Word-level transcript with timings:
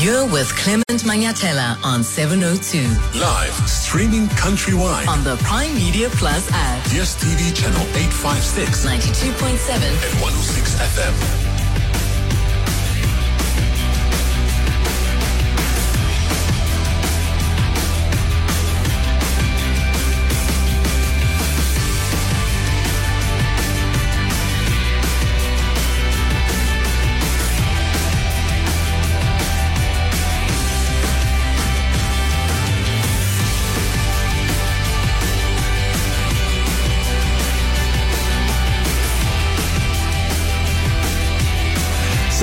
You're 0.00 0.26
with 0.30 0.54
Clement 0.54 1.02
Manyathela 1.04 1.82
on 1.84 2.04
702 2.04 3.18
Live, 3.18 3.52
streaming 3.68 4.26
countrywide. 4.28 5.08
on 5.08 5.24
the 5.24 5.36
Prime 5.42 5.74
Media 5.74 6.08
Plus 6.10 6.48
app. 6.52 6.84
DSTV 6.84 7.54
channel 7.54 7.80
856 7.96 8.86
92.7 8.86 9.74
and 9.82 10.20
106 10.20 10.74
FM. 10.76 11.47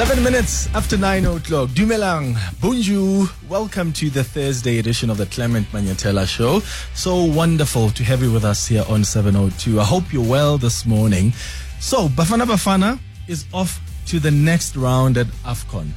Seven 0.06 0.24
minutes 0.24 0.70
after 0.76 0.98
nine 0.98 1.26
o'clock. 1.26 1.70
Dumelang, 1.70 2.38
bonjour. 2.62 3.28
Welcome 3.50 3.92
to 3.94 4.12
the 4.12 4.24
Thursday 4.24 4.78
edition 4.78 5.10
of 5.10 5.18
the 5.18 5.26
Clement 5.26 5.66
Manyathela 5.72 6.28
Show. 6.28 6.60
So 6.94 7.24
wonderful 7.24 7.90
to 7.90 8.04
have 8.04 8.22
you 8.22 8.32
with 8.32 8.46
us 8.46 8.68
here 8.68 8.84
on 8.88 9.04
702. 9.04 9.80
I 9.80 9.84
hope 9.84 10.14
you're 10.14 10.24
well 10.24 10.60
this 10.60 10.86
morning. 10.86 11.34
So, 11.80 12.08
Bafana 12.08 12.46
Bafana 12.46 13.00
is 13.28 13.46
off 13.52 13.82
to 14.06 14.20
the 14.20 14.30
next 14.30 14.76
round 14.76 15.18
at 15.18 15.26
AFCON, 15.44 15.90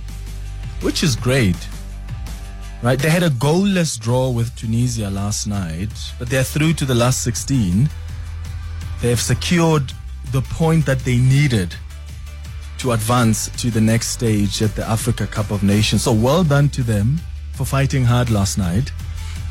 which 0.80 1.02
is 1.02 1.14
great. 1.14 1.58
Right? 2.82 2.98
They 2.98 3.10
had 3.10 3.22
a 3.22 3.30
goalless 3.30 4.00
draw 4.00 4.30
with 4.30 4.56
Tunisia 4.56 5.10
last 5.10 5.46
night, 5.46 5.92
but 6.18 6.30
they're 6.30 6.44
through 6.44 6.72
to 6.74 6.86
the 6.86 6.94
last 6.94 7.22
16. 7.24 7.90
They 9.02 9.10
have 9.10 9.20
secured 9.20 9.92
the 10.32 10.40
point 10.40 10.86
that 10.86 11.00
they 11.00 11.18
needed 11.18 11.74
to 12.78 12.92
advance 12.92 13.48
to 13.60 13.70
the 13.70 13.80
next 13.80 14.08
stage 14.08 14.62
at 14.62 14.74
the 14.74 14.88
Africa 14.88 15.26
Cup 15.26 15.50
of 15.50 15.62
Nations. 15.62 16.04
So 16.04 16.12
well 16.12 16.44
done 16.44 16.68
to 16.70 16.82
them 16.82 17.20
for 17.52 17.64
fighting 17.64 18.04
hard 18.04 18.30
last 18.30 18.58
night. 18.58 18.92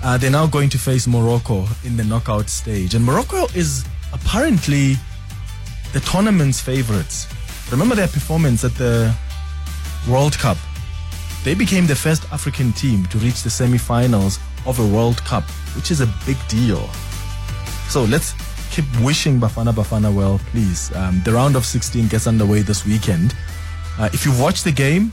Uh, 0.04 0.18
they're 0.18 0.32
now 0.32 0.48
going 0.48 0.70
to 0.70 0.78
face 0.78 1.08
Morocco 1.08 1.66
in 1.84 1.98
the 1.98 2.04
knockout 2.04 2.50
stage. 2.50 2.96
And 2.96 3.04
Morocco 3.04 3.48
is 3.56 3.86
apparently 4.14 4.96
the 5.94 6.00
tournament's 6.02 6.62
favorites. 6.62 7.28
Remember 7.72 7.96
their 7.96 8.08
performance 8.08 8.64
at 8.64 8.76
the 8.76 9.14
World 10.10 10.38
Cup? 10.38 10.58
They 11.44 11.54
became 11.54 11.88
the 11.88 11.96
first 11.96 12.24
African 12.32 12.72
team 12.74 13.06
to 13.08 13.18
reach 13.18 13.44
the 13.44 13.50
semi-finals 13.50 14.40
of 14.66 14.80
a 14.80 14.88
World 14.88 15.18
Cup, 15.26 15.44
which 15.76 15.92
is 15.92 16.02
a 16.02 16.08
big 16.26 16.38
deal. 16.48 16.88
So 17.90 18.04
let's 18.04 18.34
keep 18.78 19.02
wishing 19.02 19.40
Bafana 19.40 19.74
Bafana 19.74 20.14
well, 20.14 20.40
please. 20.52 20.96
Um, 20.96 21.20
the 21.26 21.32
round 21.32 21.56
of 21.56 21.66
16 21.66 22.10
gets 22.10 22.28
underway 22.28 22.62
this 22.62 22.86
weekend. 22.86 23.34
Uh, 23.98 24.08
if 24.14 24.24
you've 24.24 24.40
watched 24.40 24.64
the 24.66 24.72
game, 24.72 25.12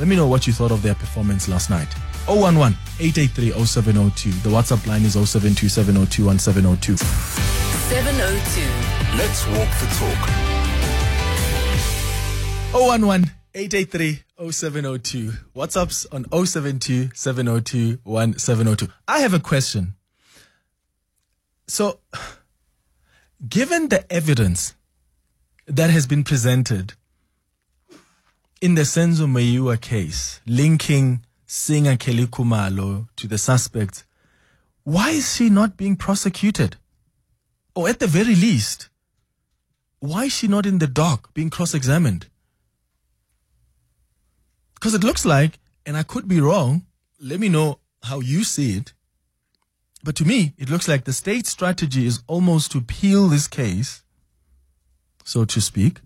let 0.00 0.08
me 0.08 0.16
know 0.16 0.26
what 0.26 0.48
you 0.48 0.52
thought 0.52 0.72
of 0.72 0.82
their 0.82 0.96
performance 0.96 1.48
last 1.48 1.70
night. 1.70 1.86
011 2.26 2.76
883 2.98 3.52
0702. 3.64 4.30
The 4.42 4.48
WhatsApp 4.48 4.84
line 4.88 5.04
is 5.04 5.12
072 5.12 5.68
702 5.68 6.24
1702. 6.26 6.96
702. 6.96 8.60
Let's 9.16 9.46
walk 9.54 9.70
the 9.78 9.86
talk. 9.94 10.18
011 12.74 13.30
883 13.54 14.24
0702. 14.50 15.32
WhatsApps 15.54 16.06
on 16.10 16.24
072 16.44 17.10
702 17.14 18.00
1702. 18.02 18.92
I 19.06 19.20
have 19.20 19.32
a 19.32 19.38
question. 19.38 19.94
So, 21.68 22.00
given 23.46 23.88
the 23.88 24.10
evidence 24.12 24.74
that 25.66 25.90
has 25.90 26.06
been 26.06 26.24
presented 26.24 26.94
in 28.60 28.74
the 28.74 28.82
Senzo 28.82 29.26
Meyiwa 29.26 29.80
case, 29.80 30.40
linking 30.46 31.24
singer 31.44 31.96
Kelly 31.96 32.26
Khumalo 32.26 33.08
to 33.16 33.26
the 33.26 33.38
suspects, 33.38 34.04
why 34.84 35.10
is 35.10 35.36
she 35.36 35.50
not 35.50 35.76
being 35.76 35.96
prosecuted? 35.96 36.76
Or 37.74 37.88
at 37.88 37.98
the 37.98 38.06
very 38.06 38.34
least, 38.34 38.88
why 40.00 40.24
is 40.24 40.32
she 40.32 40.48
not 40.48 40.64
in 40.64 40.78
the 40.78 40.86
dock 40.86 41.34
being 41.34 41.50
cross 41.50 41.74
examined? 41.74 42.26
Because 44.74 44.94
it 44.94 45.04
looks 45.04 45.24
like, 45.24 45.58
and 45.84 45.96
I 45.96 46.02
could 46.02 46.26
be 46.26 46.40
wrong, 46.40 46.86
let 47.20 47.40
me 47.40 47.48
know 47.48 47.80
how 48.02 48.20
you 48.20 48.44
see 48.44 48.76
it. 48.76 48.92
But 50.06 50.14
to 50.16 50.24
me, 50.24 50.54
it 50.56 50.70
looks 50.70 50.86
like 50.86 51.02
the 51.02 51.12
state 51.12 51.48
strategy 51.48 52.06
is 52.06 52.20
almost 52.28 52.70
to 52.70 52.80
peel 52.80 53.26
this 53.26 53.48
case, 53.48 54.04
so 55.24 55.44
to 55.44 55.60
speak, 55.60 56.00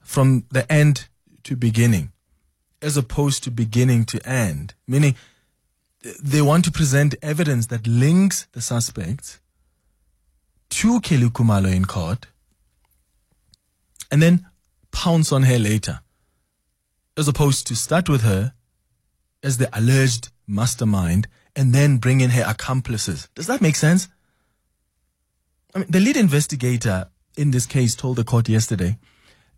from 0.00 0.46
the 0.50 0.64
end 0.72 1.08
to 1.42 1.54
beginning, 1.54 2.12
as 2.80 2.96
opposed 2.96 3.44
to 3.44 3.50
beginning 3.50 4.06
to 4.06 4.26
end. 4.26 4.72
Meaning, 4.88 5.14
they 6.22 6.40
want 6.40 6.64
to 6.64 6.72
present 6.72 7.16
evidence 7.20 7.66
that 7.66 7.86
links 7.86 8.46
the 8.52 8.62
suspects 8.62 9.40
to 10.70 11.02
Kelly 11.02 11.28
Khumalo 11.28 11.70
in 11.70 11.84
court 11.84 12.28
and 14.10 14.22
then 14.22 14.46
pounce 14.90 15.32
on 15.32 15.42
her 15.42 15.58
later, 15.58 16.00
as 17.14 17.28
opposed 17.28 17.66
to 17.66 17.76
start 17.76 18.08
with 18.08 18.22
her 18.22 18.54
as 19.42 19.58
the 19.58 19.68
alleged 19.78 20.30
mastermind 20.46 21.28
and 21.56 21.72
then 21.72 21.98
bring 21.98 22.20
in 22.20 22.30
her 22.30 22.44
accomplices. 22.46 23.28
Does 23.34 23.46
that 23.46 23.60
make 23.60 23.76
sense? 23.76 24.08
I 25.74 25.80
mean, 25.80 25.88
the 25.90 26.00
lead 26.00 26.16
investigator 26.16 27.08
in 27.36 27.50
this 27.50 27.66
case 27.66 27.94
told 27.94 28.16
the 28.16 28.24
court 28.24 28.48
yesterday 28.48 28.98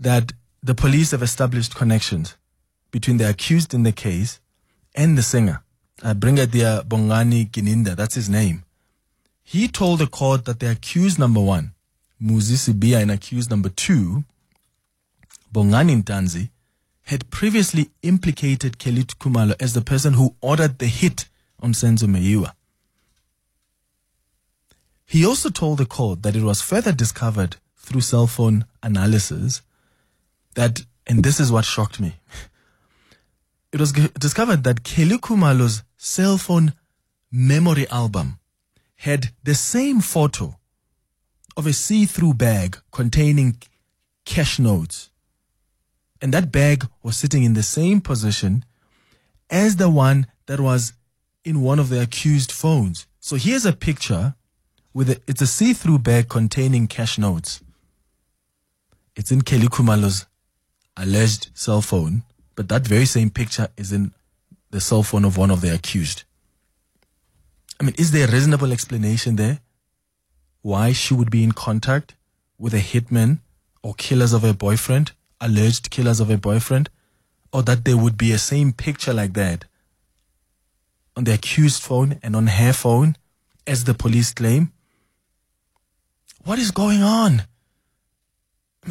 that 0.00 0.32
the 0.62 0.74
police 0.74 1.10
have 1.10 1.22
established 1.22 1.74
connections 1.74 2.36
between 2.90 3.18
the 3.18 3.28
accused 3.28 3.74
in 3.74 3.82
the 3.82 3.92
case 3.92 4.40
and 4.94 5.16
the 5.16 5.22
singer, 5.22 5.62
uh, 6.02 6.14
Brigadier 6.14 6.82
Bongani 6.86 7.50
Gininda. 7.50 7.94
That's 7.94 8.14
his 8.14 8.28
name. 8.28 8.64
He 9.44 9.68
told 9.68 10.00
the 10.00 10.06
court 10.06 10.44
that 10.46 10.60
the 10.60 10.70
accused 10.70 11.18
number 11.18 11.40
one, 11.40 11.72
Muzi 12.20 12.56
Sibiya, 12.56 13.02
and 13.02 13.10
accused 13.10 13.50
number 13.50 13.68
two, 13.68 14.24
Bongani 15.52 16.02
Ntanzi, 16.02 16.50
had 17.04 17.30
previously 17.30 17.90
implicated 18.02 18.78
Kelly 18.78 19.04
Khumalo 19.04 19.54
as 19.60 19.74
the 19.74 19.82
person 19.82 20.14
who 20.14 20.34
ordered 20.40 20.78
the 20.78 20.86
hit 20.86 21.28
on 21.60 21.72
Senzo 21.72 22.06
Meyiwa. 22.06 22.52
He 25.04 25.24
also 25.24 25.50
told 25.50 25.78
the 25.78 25.86
court 25.86 26.22
that 26.22 26.36
it 26.36 26.42
was 26.42 26.60
further 26.60 26.92
discovered 26.92 27.56
through 27.76 28.00
cell 28.00 28.26
phone 28.26 28.64
analysis 28.82 29.62
that, 30.54 30.84
and 31.06 31.22
this 31.22 31.38
is 31.38 31.52
what 31.52 31.64
shocked 31.64 32.00
me, 32.00 32.16
it 33.72 33.78
was 33.78 33.92
discovered 33.92 34.64
that 34.64 34.82
Kelly 34.82 35.18
Khumalo's 35.18 35.84
cell 35.96 36.38
phone 36.38 36.72
memory 37.30 37.88
album 37.88 38.38
had 38.96 39.30
the 39.44 39.54
same 39.54 40.00
photo 40.00 40.56
of 41.56 41.66
a 41.66 41.72
see-through 41.72 42.34
bag 42.34 42.78
containing 42.90 43.56
cash 44.24 44.58
notes. 44.58 45.10
And 46.20 46.32
that 46.34 46.50
bag 46.50 46.86
was 47.02 47.16
sitting 47.16 47.44
in 47.44 47.54
the 47.54 47.62
same 47.62 48.00
position 48.00 48.64
as 49.48 49.76
the 49.76 49.88
one 49.88 50.26
that 50.46 50.60
was 50.60 50.92
in 51.46 51.60
one 51.60 51.78
of 51.78 51.88
the 51.88 52.02
accused 52.02 52.50
phones. 52.50 53.06
So 53.20 53.36
here's 53.36 53.64
a 53.64 53.72
picture 53.72 54.34
with 54.92 55.08
a, 55.08 55.20
it's 55.28 55.40
a 55.40 55.46
see-through 55.46 56.00
bag 56.00 56.28
containing 56.28 56.88
cash 56.88 57.18
notes. 57.18 57.62
It's 59.14 59.30
in 59.30 59.42
Kelly 59.42 59.68
Khumalo's 59.68 60.26
alleged 60.96 61.50
cell 61.54 61.80
phone, 61.80 62.24
but 62.56 62.68
that 62.68 62.86
very 62.86 63.06
same 63.06 63.30
picture 63.30 63.68
is 63.76 63.92
in 63.92 64.12
the 64.72 64.80
cell 64.80 65.04
phone 65.04 65.24
of 65.24 65.36
one 65.36 65.52
of 65.52 65.60
the 65.60 65.72
accused. 65.72 66.24
I 67.78 67.84
mean, 67.84 67.94
is 67.96 68.10
there 68.10 68.26
a 68.26 68.32
reasonable 68.32 68.72
explanation 68.72 69.36
there 69.36 69.60
why 70.62 70.92
she 70.92 71.14
would 71.14 71.30
be 71.30 71.44
in 71.44 71.52
contact 71.52 72.16
with 72.58 72.74
a 72.74 72.80
hitman 72.80 73.38
or 73.84 73.94
killers 73.94 74.32
of 74.32 74.42
her 74.42 74.54
boyfriend, 74.54 75.12
alleged 75.40 75.90
killers 75.90 76.18
of 76.18 76.28
her 76.28 76.38
boyfriend, 76.38 76.90
or 77.52 77.62
that 77.62 77.84
there 77.84 77.96
would 77.96 78.18
be 78.18 78.32
a 78.32 78.38
same 78.38 78.72
picture 78.72 79.14
like 79.14 79.34
that 79.34 79.64
on 81.16 81.24
the 81.24 81.34
accused 81.34 81.82
phone 81.82 82.18
and 82.22 82.36
on 82.36 82.46
her 82.46 82.72
phone, 82.72 83.16
as 83.66 83.84
the 83.84 83.94
police 83.94 84.32
claim? 84.32 84.72
What 86.44 86.58
is 86.58 86.70
going 86.70 87.02
on? 87.02 87.42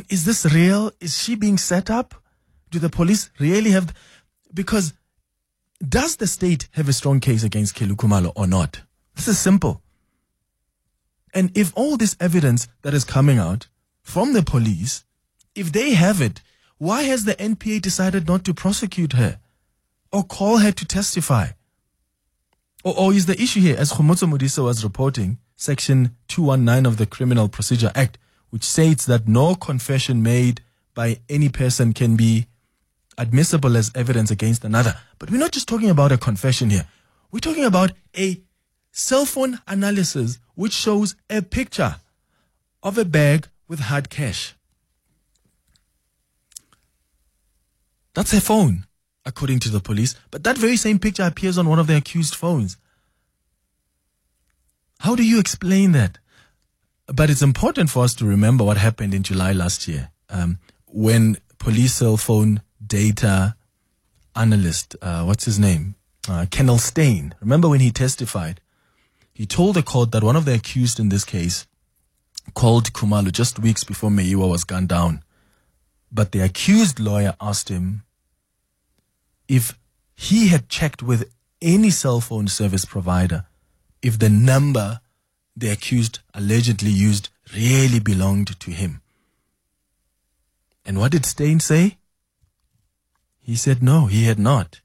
Is 0.10 0.26
this 0.26 0.46
real? 0.46 0.92
Is 1.00 1.18
she 1.18 1.36
being 1.36 1.58
set 1.58 1.90
up? 1.90 2.16
Do 2.72 2.80
the 2.80 2.90
police 2.90 3.30
really 3.40 3.72
have? 3.72 3.94
Because 4.54 4.94
does 5.88 6.18
the 6.18 6.28
state 6.28 6.68
have 6.72 6.90
a 6.90 6.94
strong 6.94 7.20
case 7.20 7.44
against 7.44 7.76
Kelly 7.76 7.96
Khumalo 7.96 8.34
or 8.36 8.48
not? 8.48 8.82
This 9.16 9.28
is 9.28 9.40
simple. 9.40 9.82
And 11.34 11.56
if 11.58 11.72
all 11.76 11.96
this 11.96 12.16
evidence 12.20 12.68
that 12.82 12.94
is 12.94 13.04
coming 13.04 13.38
out 13.38 13.68
from 14.02 14.34
the 14.34 14.44
police, 14.44 15.06
if 15.54 15.72
they 15.72 15.94
have 15.94 16.22
it, 16.22 16.42
why 16.78 17.04
has 17.04 17.24
the 17.24 17.36
NPA 17.36 17.82
decided 17.82 18.28
not 18.28 18.44
to 18.46 18.54
prosecute 18.54 19.14
her? 19.14 19.40
or 20.16 20.24
call 20.24 20.60
her 20.60 20.72
to 20.72 20.86
testify. 20.86 21.48
Or, 22.86 22.94
or 22.98 23.14
is 23.14 23.26
the 23.26 23.42
issue 23.42 23.62
here, 23.62 23.76
as 23.78 23.92
Khomotso 23.92 24.32
Modise 24.32 24.64
was 24.64 24.84
reporting, 24.84 25.40
Section 25.56 26.16
219 26.28 26.86
of 26.86 26.98
the 26.98 27.08
Criminal 27.08 27.50
Procedure 27.50 27.92
Act, 27.96 28.20
which 28.52 28.64
states 28.64 29.08
that 29.08 29.28
no 29.28 29.56
confession 29.56 30.22
made 30.22 30.62
by 30.94 31.18
any 31.28 31.50
person 31.50 31.94
can 31.94 32.16
be 32.16 32.46
admissible 33.18 33.76
as 33.76 33.92
evidence 33.96 34.30
against 34.30 34.64
another. 34.64 34.96
But 35.18 35.32
we're 35.32 35.40
not 35.40 35.52
just 35.52 35.68
talking 35.68 35.90
about 35.90 36.12
a 36.12 36.18
confession 36.18 36.70
here. 36.70 36.86
We're 37.32 37.40
talking 37.40 37.66
about 37.66 37.92
a 38.16 38.40
cell 38.92 39.26
phone 39.26 39.60
analysis 39.68 40.38
which 40.54 40.74
shows 40.74 41.16
a 41.28 41.42
picture 41.42 41.96
of 42.84 43.00
a 43.00 43.04
bag 43.04 43.48
with 43.68 43.80
hard 43.80 44.12
cash. 44.12 44.54
That's 48.14 48.32
her 48.32 48.40
phone, 48.40 48.85
according 49.26 49.60
to 49.60 49.70
the 49.70 49.80
police. 49.80 50.16
But 50.32 50.44
that 50.44 50.58
very 50.58 50.78
same 50.78 51.00
picture 51.00 51.24
appears 51.24 51.58
on 51.58 51.68
one 51.68 51.80
of 51.80 51.88
the 51.88 51.98
accused 51.98 52.36
phones. 52.36 52.78
How 55.00 55.16
do 55.16 55.24
you 55.24 55.40
explain 55.40 55.92
that? 55.94 56.18
But 57.08 57.30
it's 57.30 57.42
important 57.42 57.90
for 57.90 58.04
us 58.04 58.16
to 58.16 58.26
remember 58.26 58.64
what 58.64 58.78
happened 58.78 59.14
in 59.14 59.24
July 59.24 59.52
last 59.52 59.88
year 59.88 60.10
um, 60.30 60.60
when 60.88 61.38
police 61.60 61.94
cell 61.94 62.18
phone 62.18 62.62
data 62.86 63.56
analyst, 64.36 64.96
uh, 65.02 65.24
what's 65.24 65.46
his 65.46 65.60
name? 65.60 65.96
Uh, 66.28 66.46
Colonel 66.50 66.78
Steyn. 66.78 67.36
Remember 67.40 67.70
when 67.70 67.80
he 67.80 67.92
testified? 67.92 68.62
He 69.34 69.46
told 69.46 69.76
the 69.76 69.84
court 69.84 70.12
that 70.12 70.24
one 70.24 70.36
of 70.36 70.46
the 70.46 70.54
accused 70.54 71.00
in 71.00 71.10
this 71.10 71.26
case 71.26 71.68
called 72.54 72.94
Khumalo 72.94 73.32
just 73.32 73.60
weeks 73.60 73.84
before 73.84 74.10
Meyiwa 74.10 74.50
was 74.50 74.64
gunned 74.64 74.90
down. 74.90 75.24
But 76.12 76.32
the 76.32 76.40
accused 76.40 77.00
lawyer 77.00 77.36
asked 77.42 77.70
him 77.70 78.04
if 79.48 79.78
he 80.16 80.48
had 80.48 80.70
checked 80.70 81.04
with 81.04 81.30
any 81.62 81.90
cell 81.90 82.22
phone 82.22 82.48
service 82.48 82.86
provider 82.86 83.46
if 84.02 84.20
the 84.20 84.30
number 84.30 85.00
the 85.56 85.70
accused 85.70 86.20
allegedly 86.34 86.92
used 86.92 87.30
really 87.56 88.00
belonged 88.00 88.60
to 88.60 88.72
him. 88.72 89.02
And 90.86 91.00
what 91.00 91.12
did 91.12 91.26
Steyn 91.26 91.60
say? 91.60 91.98
He 93.42 93.56
said 93.56 93.82
no, 93.82 94.06
he 94.06 94.26
had 94.26 94.40
not. 94.40 94.82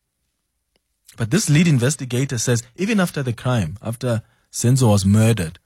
But 1.17 1.31
this 1.31 1.51
lead 1.51 1.69
investigator 1.69 2.39
says 2.39 2.63
even 2.77 3.01
after 3.01 3.23
the 3.23 3.33
crime, 3.33 3.77
after 3.83 4.23
Senzo 4.51 4.89
was 4.89 5.05
murdered, 5.05 5.59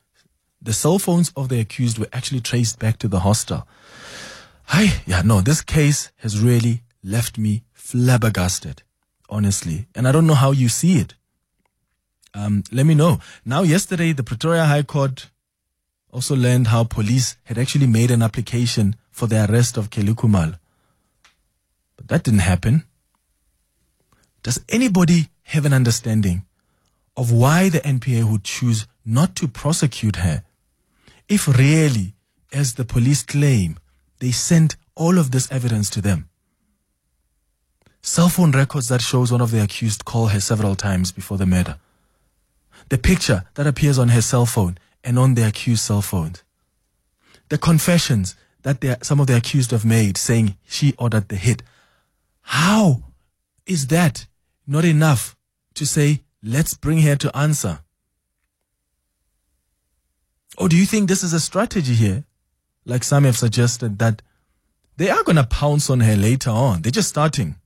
the 0.60 0.72
cell 0.72 0.98
phones 0.98 1.30
of 1.36 1.48
the 1.48 1.60
accused 1.60 1.98
were 1.98 2.08
actually 2.12 2.40
traced 2.40 2.78
back 2.78 2.98
to 2.98 3.08
the 3.08 3.20
hostel. 3.20 3.68
Hi, 4.66 5.02
yeah, 5.06 5.22
no, 5.22 5.40
this 5.40 5.60
case 5.60 6.10
has 6.16 6.40
really 6.40 6.82
left 7.04 7.38
me 7.38 7.62
flabbergasted, 7.72 8.82
honestly. 9.28 9.86
And 9.94 10.08
I 10.08 10.12
don't 10.12 10.26
know 10.26 10.34
how 10.34 10.50
you 10.50 10.68
see 10.68 10.98
it. 10.98 11.14
Um, 12.32 12.64
let 12.72 12.86
me 12.86 12.94
know. 12.94 13.20
Now, 13.44 13.62
yesterday, 13.62 14.12
the 14.12 14.24
Pretoria 14.24 14.64
High 14.64 14.82
Court 14.82 15.30
also 16.10 16.34
learned 16.34 16.68
how 16.68 16.84
police 16.84 17.36
had 17.44 17.58
actually 17.58 17.86
made 17.86 18.10
an 18.10 18.22
application 18.22 18.96
for 19.10 19.26
the 19.26 19.48
arrest 19.48 19.76
of 19.76 19.90
Kelly 19.90 20.14
Khumalo. 20.14 20.58
But 21.96 22.08
that 22.08 22.24
didn't 22.24 22.40
happen. 22.40 22.84
Does 24.42 24.64
anybody 24.68 25.28
have 25.44 25.64
an 25.64 25.72
understanding 25.72 26.44
of 27.16 27.30
why 27.30 27.68
the 27.68 27.80
NPA 27.80 28.30
would 28.30 28.44
choose 28.44 28.86
not 29.04 29.36
to 29.36 29.46
prosecute 29.46 30.16
her 30.16 30.42
if 31.28 31.46
really, 31.46 32.14
as 32.52 32.74
the 32.74 32.84
police 32.84 33.22
claim, 33.22 33.78
they 34.18 34.30
sent 34.30 34.76
all 34.94 35.18
of 35.18 35.30
this 35.30 35.50
evidence 35.50 35.88
to 35.90 36.00
them? 36.00 36.28
Cell 38.06 38.28
phone 38.28 38.50
records 38.50 38.88
that 38.88 39.00
shows 39.00 39.32
one 39.32 39.40
of 39.40 39.50
the 39.50 39.62
accused 39.62 40.04
call 40.04 40.26
her 40.26 40.38
several 40.38 40.76
times 40.76 41.10
before 41.10 41.38
the 41.38 41.46
murder. 41.46 41.78
The 42.90 42.98
picture 42.98 43.44
that 43.54 43.66
appears 43.66 43.98
on 43.98 44.10
her 44.10 44.20
cell 44.20 44.44
phone 44.44 44.76
and 45.02 45.18
on 45.18 45.32
the 45.32 45.48
accused 45.48 45.84
cell 45.84 46.02
phone. 46.02 46.34
The 47.48 47.56
confessions 47.56 48.36
that 48.60 49.06
some 49.06 49.20
of 49.20 49.26
the 49.26 49.34
accused 49.38 49.70
have 49.70 49.86
made 49.86 50.18
saying 50.18 50.58
she 50.68 50.94
ordered 50.98 51.30
the 51.30 51.36
hit. 51.36 51.62
How 52.42 53.04
is 53.64 53.86
that 53.86 54.26
not 54.66 54.84
enough 54.84 55.34
to 55.72 55.86
say, 55.86 56.20
let's 56.42 56.74
bring 56.74 56.98
her 56.98 57.16
to 57.16 57.34
answer? 57.34 57.78
Or 60.58 60.68
do 60.68 60.76
you 60.76 60.84
think 60.84 61.08
this 61.08 61.22
is 61.22 61.32
a 61.32 61.40
strategy 61.40 61.94
here? 61.94 62.24
Like 62.84 63.02
some 63.02 63.24
have 63.24 63.38
suggested 63.38 63.98
that 64.00 64.20
they 64.98 65.08
are 65.08 65.24
going 65.24 65.36
to 65.36 65.46
pounce 65.46 65.88
on 65.88 66.00
her 66.00 66.16
later 66.16 66.50
on. 66.50 66.82
They're 66.82 66.92
just 66.92 67.08
starting 67.08 67.56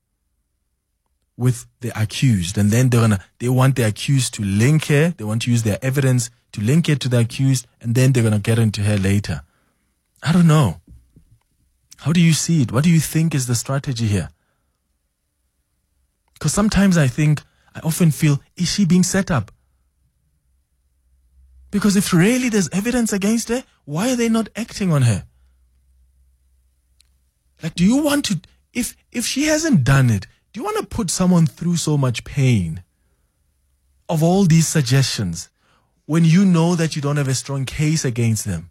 with 1.39 1.67
the 1.81 1.99
accused 1.99 2.59
and 2.59 2.71
then 2.71 2.91
they're 2.91 3.07
to, 3.09 3.21
they 3.39 3.49
want 3.49 3.77
the 3.77 3.87
accused 3.87 4.35
to 4.35 4.43
link 4.43 4.87
her. 4.87 5.15
They 5.17 5.25
want 5.25 5.43
to 5.43 5.51
use 5.51 5.63
their 5.63 5.79
evidence 5.81 6.31
to 6.53 6.61
link 6.61 6.89
it 6.89 6.99
to 7.01 7.09
the 7.09 7.21
accused 7.21 7.67
and 7.81 7.95
then 7.95 8.13
they're 8.13 8.29
to 8.29 8.41
get 8.41 8.59
into 8.59 8.83
her 8.83 8.99
later. 8.99 9.43
I 10.21 10.33
don't 10.33 10.49
know. 10.49 10.81
How 11.99 12.13
do 12.13 12.21
you 12.21 12.33
see 12.33 12.63
it? 12.63 12.73
What 12.73 12.83
do 12.83 12.91
you 12.91 12.99
think 12.99 13.35
is 13.35 13.47
the 13.47 13.55
strategy 13.55 14.09
here? 14.09 14.31
Because 16.35 16.53
sometimes 16.53 16.99
I 16.99 17.07
think, 17.07 17.43
I 17.75 17.81
often 17.81 18.11
feel, 18.11 18.41
is 18.57 18.73
she 18.73 18.85
being 18.85 19.05
set 19.05 19.31
up? 19.31 19.53
Because 21.71 21.97
if 21.97 22.13
really 22.13 22.49
there's 22.49 22.69
evidence 22.71 23.13
against 23.13 23.49
her, 23.49 23.63
why 23.85 24.11
are 24.11 24.17
they 24.17 24.29
not 24.29 24.49
acting 24.57 24.93
on 24.93 25.03
her? 25.03 25.25
Like, 27.63 27.75
do 27.75 27.85
you 27.85 28.03
want 28.03 28.25
to, 28.27 28.41
if, 28.73 28.97
if 29.13 29.25
she 29.25 29.45
hasn't 29.45 29.85
done 29.85 30.11
it, 30.11 30.27
do 30.53 30.61
you 30.61 30.65
want 30.65 30.79
to 30.79 30.87
put 30.87 31.11
someone 31.11 31.47
through 31.47 31.77
so 31.77 31.97
much 31.97 32.25
pain 32.25 32.83
of 34.09 34.23
all 34.23 34.45
these 34.45 34.67
suggestions 34.67 35.51
when 36.07 36.25
you 36.25 36.45
know 36.45 36.75
that 36.75 36.97
you 36.97 37.03
don't 37.03 37.19
have 37.19 37.29
a 37.29 37.35
strong 37.35 37.65
case 37.65 38.05
against 38.05 38.45
them? 38.45 38.71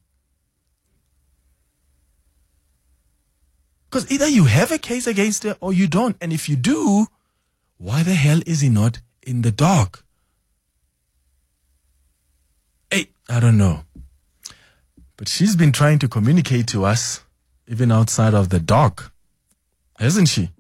Because 3.90 4.12
either 4.12 4.28
you 4.28 4.46
have 4.46 4.72
a 4.72 4.78
case 4.78 5.08
against 5.08 5.44
her 5.44 5.56
or 5.62 5.72
you 5.72 5.88
don't. 5.88 6.18
And 6.20 6.34
if 6.34 6.50
you 6.50 6.56
do, 6.56 7.08
why 7.78 8.04
the 8.04 8.16
hell 8.16 8.42
is 8.46 8.62
he 8.62 8.70
not 8.70 9.00
in 9.22 9.44
the 9.44 9.52
dock? 9.52 10.04
Hey, 12.92 13.10
I 13.30 13.40
don't 13.40 13.58
know. 13.58 13.84
But 15.16 15.30
she's 15.30 15.56
been 15.56 15.72
trying 15.72 16.00
to 16.00 16.08
communicate 16.08 16.68
to 16.68 16.86
us, 16.86 17.24
even 17.68 17.92
outside 17.92 18.34
of 18.34 18.50
the 18.50 18.60
dock, 18.60 19.12
hasn't 19.98 20.28
she? 20.28 20.52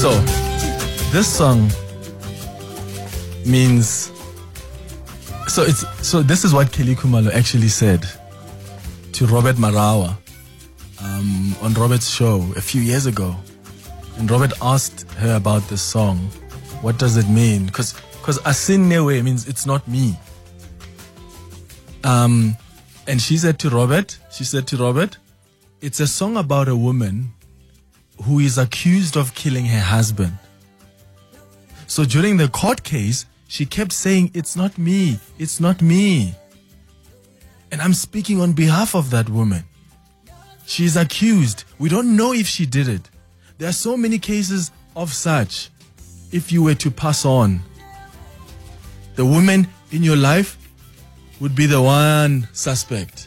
So, 0.00 0.12
this 1.12 1.28
song 1.28 1.70
means. 3.44 4.10
So 5.46 5.62
it's 5.62 5.84
so. 6.00 6.22
This 6.22 6.42
is 6.42 6.54
what 6.54 6.72
Kelly 6.72 6.94
Khumalo 6.94 7.30
actually 7.34 7.68
said 7.68 8.06
to 9.12 9.26
Robert 9.26 9.56
Marawa 9.56 10.16
um, 11.02 11.54
on 11.60 11.74
Robert's 11.74 12.08
show 12.08 12.50
a 12.56 12.62
few 12.62 12.80
years 12.80 13.04
ago, 13.04 13.36
and 14.16 14.30
Robert 14.30 14.54
asked 14.62 15.02
her 15.18 15.36
about 15.36 15.68
this 15.68 15.82
song. 15.82 16.16
What 16.80 16.96
does 16.96 17.18
it 17.18 17.28
mean? 17.28 17.66
Because 17.66 17.92
because 18.22 18.38
Asin 18.38 18.88
Newe 18.88 19.22
means 19.22 19.46
it's 19.46 19.66
not 19.66 19.86
me. 19.86 20.18
Um, 22.04 22.56
and 23.06 23.20
she 23.20 23.36
said 23.36 23.58
to 23.58 23.68
Robert, 23.68 24.18
she 24.32 24.44
said 24.44 24.66
to 24.68 24.78
Robert, 24.78 25.18
it's 25.82 26.00
a 26.00 26.06
song 26.06 26.38
about 26.38 26.68
a 26.68 26.74
woman 26.74 27.34
who 28.22 28.38
is 28.38 28.58
accused 28.58 29.16
of 29.16 29.34
killing 29.34 29.64
her 29.66 29.80
husband. 29.80 30.36
So 31.86 32.04
during 32.04 32.36
the 32.36 32.48
court 32.48 32.82
case, 32.82 33.26
she 33.48 33.66
kept 33.66 33.92
saying, 33.92 34.30
It's 34.34 34.56
not 34.56 34.78
me, 34.78 35.18
it's 35.38 35.58
not 35.60 35.82
me. 35.82 36.34
And 37.72 37.80
I'm 37.80 37.94
speaking 37.94 38.40
on 38.40 38.52
behalf 38.52 38.94
of 38.94 39.10
that 39.10 39.28
woman. 39.28 39.64
She 40.66 40.84
is 40.84 40.96
accused. 40.96 41.64
We 41.78 41.88
don't 41.88 42.16
know 42.16 42.32
if 42.32 42.46
she 42.46 42.66
did 42.66 42.88
it. 42.88 43.10
There 43.58 43.68
are 43.68 43.72
so 43.72 43.96
many 43.96 44.18
cases 44.18 44.70
of 44.94 45.12
such. 45.12 45.70
If 46.32 46.52
you 46.52 46.62
were 46.62 46.76
to 46.76 46.90
pass 46.90 47.24
on, 47.24 47.60
the 49.16 49.26
woman 49.26 49.66
in 49.90 50.02
your 50.02 50.16
life 50.16 50.56
would 51.40 51.56
be 51.56 51.66
the 51.66 51.82
one 51.82 52.46
suspect. 52.52 53.26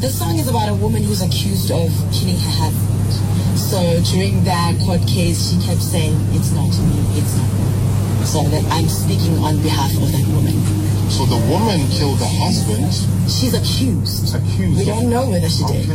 The 0.00 0.08
song 0.08 0.38
is 0.38 0.48
about 0.48 0.68
a 0.68 0.74
woman 0.74 1.02
who's 1.02 1.22
accused 1.22 1.70
of 1.70 1.90
killing 2.12 2.38
her 2.38 2.54
husband. 2.62 3.58
So 3.58 3.78
during 4.12 4.44
that 4.44 4.78
court 4.84 5.02
case, 5.06 5.50
she 5.50 5.56
kept 5.66 5.82
saying, 5.82 6.14
"It's 6.32 6.52
not 6.52 6.68
me, 6.68 6.98
it's 7.20 7.34
not 7.36 7.48
me." 7.52 8.24
So 8.24 8.42
that 8.48 8.64
I'm 8.72 8.88
speaking 8.88 9.36
on 9.38 9.60
behalf 9.62 9.92
of 9.96 10.12
that 10.12 10.26
woman. 10.32 10.56
So 11.10 11.26
the 11.26 11.36
woman 11.50 11.84
killed 11.90 12.18
the 12.18 12.28
husband. 12.28 12.88
She's 13.28 13.52
accused. 13.54 14.34
Accused 14.34 14.78
We 14.78 14.84
don't 14.84 15.10
know 15.10 15.28
whether 15.28 15.48
she 15.48 15.64
did. 15.66 15.88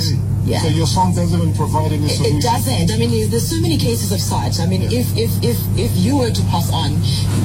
Yeah. 0.45 0.61
So 0.61 0.67
your 0.69 0.87
song 0.87 1.13
doesn't 1.15 1.37
even 1.39 1.53
provide 1.55 1.91
any 1.91 2.07
solution. 2.07 2.37
it 2.37 2.41
doesn't. 2.43 2.91
I 2.91 2.97
mean, 2.97 3.29
there's 3.29 3.49
so 3.49 3.59
many 3.59 3.77
cases 3.77 4.11
of 4.11 4.21
such. 4.21 4.59
I 4.59 4.65
mean, 4.65 4.83
if, 4.83 5.11
if, 5.17 5.31
if, 5.43 5.57
if 5.77 5.91
you 5.97 6.15
were 6.17 6.31
to 6.31 6.41
pass 6.43 6.71
on, 6.71 6.95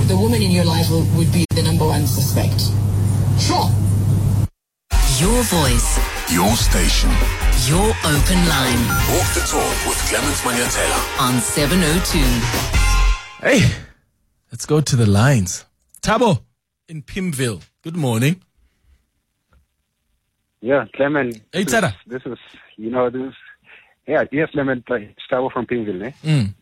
the 0.06 0.16
woman 0.16 0.42
in 0.42 0.50
your 0.52 0.64
life 0.64 0.86
would 0.90 1.32
be 1.32 1.44
the 1.54 1.62
number 1.62 1.84
one 1.86 2.06
suspect. 2.06 2.70
Sure. 3.40 3.66
Your 5.22 5.42
voice, 5.44 5.88
Your 6.32 6.52
station. 6.56 7.10
your 7.70 7.88
open 8.12 8.40
line 8.54 8.82
Walk 9.12 9.28
the 9.36 9.44
talk 9.46 9.76
with 9.86 9.98
Clement 10.08 10.36
Manyathela. 10.46 11.20
on 11.20 11.40
702. 11.40 12.18
Hey, 13.46 13.60
let's 14.50 14.66
go 14.66 14.80
to 14.80 14.96
the 14.96 15.06
lines. 15.06 15.64
Tabo 16.00 16.42
in 16.88 17.02
Pimville. 17.02 17.62
Good 17.82 17.96
morning. 17.96 18.42
Yeah, 20.60 20.86
Clement. 20.94 21.40
Hey, 21.52 21.64
this, 21.64 21.74
Tada. 21.74 21.88
is- 21.90 21.94
this 22.06 22.22
is, 22.26 22.38
you 22.76 22.90
know, 22.90 23.08
this. 23.10 23.22
is, 23.28 23.34
Yeah, 24.08 24.24
yes, 24.32 24.50
Clement. 24.50 24.84
Uh, 24.90 24.98
Stavo 25.30 25.52
from 25.52 25.66
Pimville, 25.66 26.02
eh? 26.06 26.12
Mm. 26.24 26.54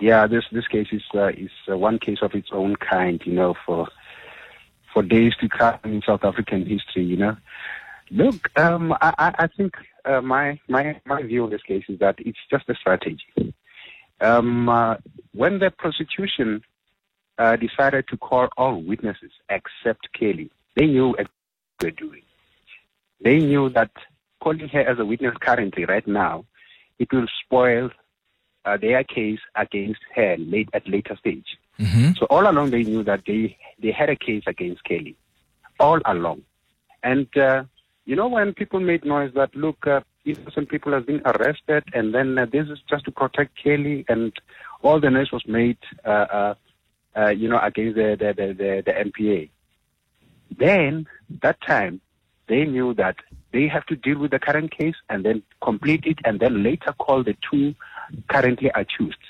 Yeah, 0.00 0.26
this 0.28 0.44
this 0.52 0.66
case 0.68 0.88
is 0.92 1.02
uh, 1.14 1.28
is 1.28 1.50
uh, 1.70 1.76
one 1.76 1.98
case 1.98 2.18
of 2.22 2.34
its 2.34 2.48
own 2.52 2.76
kind, 2.76 3.20
you 3.26 3.32
know, 3.34 3.54
for 3.66 3.88
for 4.92 5.02
days 5.02 5.34
to 5.40 5.48
come 5.48 5.78
in 5.84 6.02
South 6.06 6.24
African 6.24 6.66
history, 6.66 7.04
you 7.04 7.16
know. 7.16 7.36
Look, 8.10 8.50
um, 8.58 8.92
I, 9.00 9.34
I 9.38 9.46
think 9.46 9.74
uh, 10.04 10.20
my 10.20 10.58
my 10.68 11.00
my 11.06 11.22
view 11.22 11.44
on 11.44 11.50
this 11.50 11.62
case 11.62 11.84
is 11.88 11.98
that 12.00 12.16
it's 12.18 12.38
just 12.50 12.68
a 12.68 12.74
strategy. 12.74 13.54
Um, 14.20 14.68
uh, 14.68 14.96
when 15.32 15.60
the 15.60 15.70
prosecution 15.70 16.62
uh, 17.38 17.56
decided 17.56 18.06
to 18.08 18.16
call 18.16 18.48
all 18.56 18.82
witnesses 18.82 19.30
except 19.48 20.12
Kelly, 20.12 20.50
they 20.76 20.86
knew 20.86 21.08
what 21.08 21.28
they 21.78 21.86
were 21.86 21.90
doing. 21.92 22.22
They 23.22 23.38
knew 23.38 23.68
that 23.70 23.90
calling 24.42 24.68
her 24.68 24.80
as 24.80 24.98
a 24.98 25.04
witness 25.04 25.34
currently, 25.40 25.84
right 25.84 26.06
now, 26.06 26.44
it 26.98 27.12
will 27.12 27.26
spoil 27.44 27.90
uh, 28.64 28.76
their 28.76 29.04
case 29.04 29.40
against 29.54 30.00
her 30.14 30.36
late 30.38 30.68
at 30.74 30.88
later 30.88 31.16
stage. 31.16 31.58
Mm-hmm. 31.80 32.12
So 32.18 32.26
all 32.26 32.48
along 32.48 32.70
they 32.70 32.82
knew 32.82 33.02
that 33.04 33.22
they 33.26 33.56
they 33.82 33.90
had 33.90 34.10
a 34.10 34.16
case 34.16 34.42
against 34.46 34.84
Kelly, 34.84 35.16
all 35.78 36.00
along. 36.04 36.42
And 37.02 37.34
uh, 37.36 37.64
you 38.04 38.16
know 38.16 38.28
when 38.28 38.52
people 38.52 38.80
made 38.80 39.04
noise 39.04 39.32
that 39.34 39.54
look, 39.56 39.86
uh, 39.86 40.00
innocent 40.26 40.68
people 40.68 40.92
have 40.92 41.06
been 41.06 41.22
arrested, 41.24 41.84
and 41.94 42.14
then 42.14 42.36
uh, 42.36 42.44
this 42.44 42.68
is 42.68 42.78
just 42.88 43.06
to 43.06 43.10
protect 43.10 43.56
Kelly, 43.62 44.04
and 44.08 44.32
all 44.82 45.00
the 45.00 45.08
noise 45.08 45.32
was 45.32 45.46
made, 45.46 45.78
uh, 46.04 46.08
uh, 46.08 46.54
uh, 47.16 47.28
you 47.28 47.48
know, 47.48 47.58
against 47.60 47.96
the 47.96 48.14
the, 48.18 48.34
the 48.34 48.46
the 48.52 48.82
the 48.84 48.92
NPA. 48.92 49.48
Then 50.58 51.06
that 51.42 51.62
time 51.62 52.02
they 52.46 52.64
knew 52.66 52.92
that 52.94 53.16
they 53.52 53.68
have 53.68 53.86
to 53.86 53.96
deal 53.96 54.18
with 54.18 54.32
the 54.32 54.38
current 54.38 54.70
case 54.76 54.96
and 55.08 55.24
then 55.24 55.42
complete 55.62 56.04
it, 56.04 56.18
and 56.26 56.40
then 56.40 56.62
later 56.62 56.92
call 56.98 57.22
the 57.24 57.36
two 57.50 57.74
currently 58.28 58.70
accused 58.74 59.24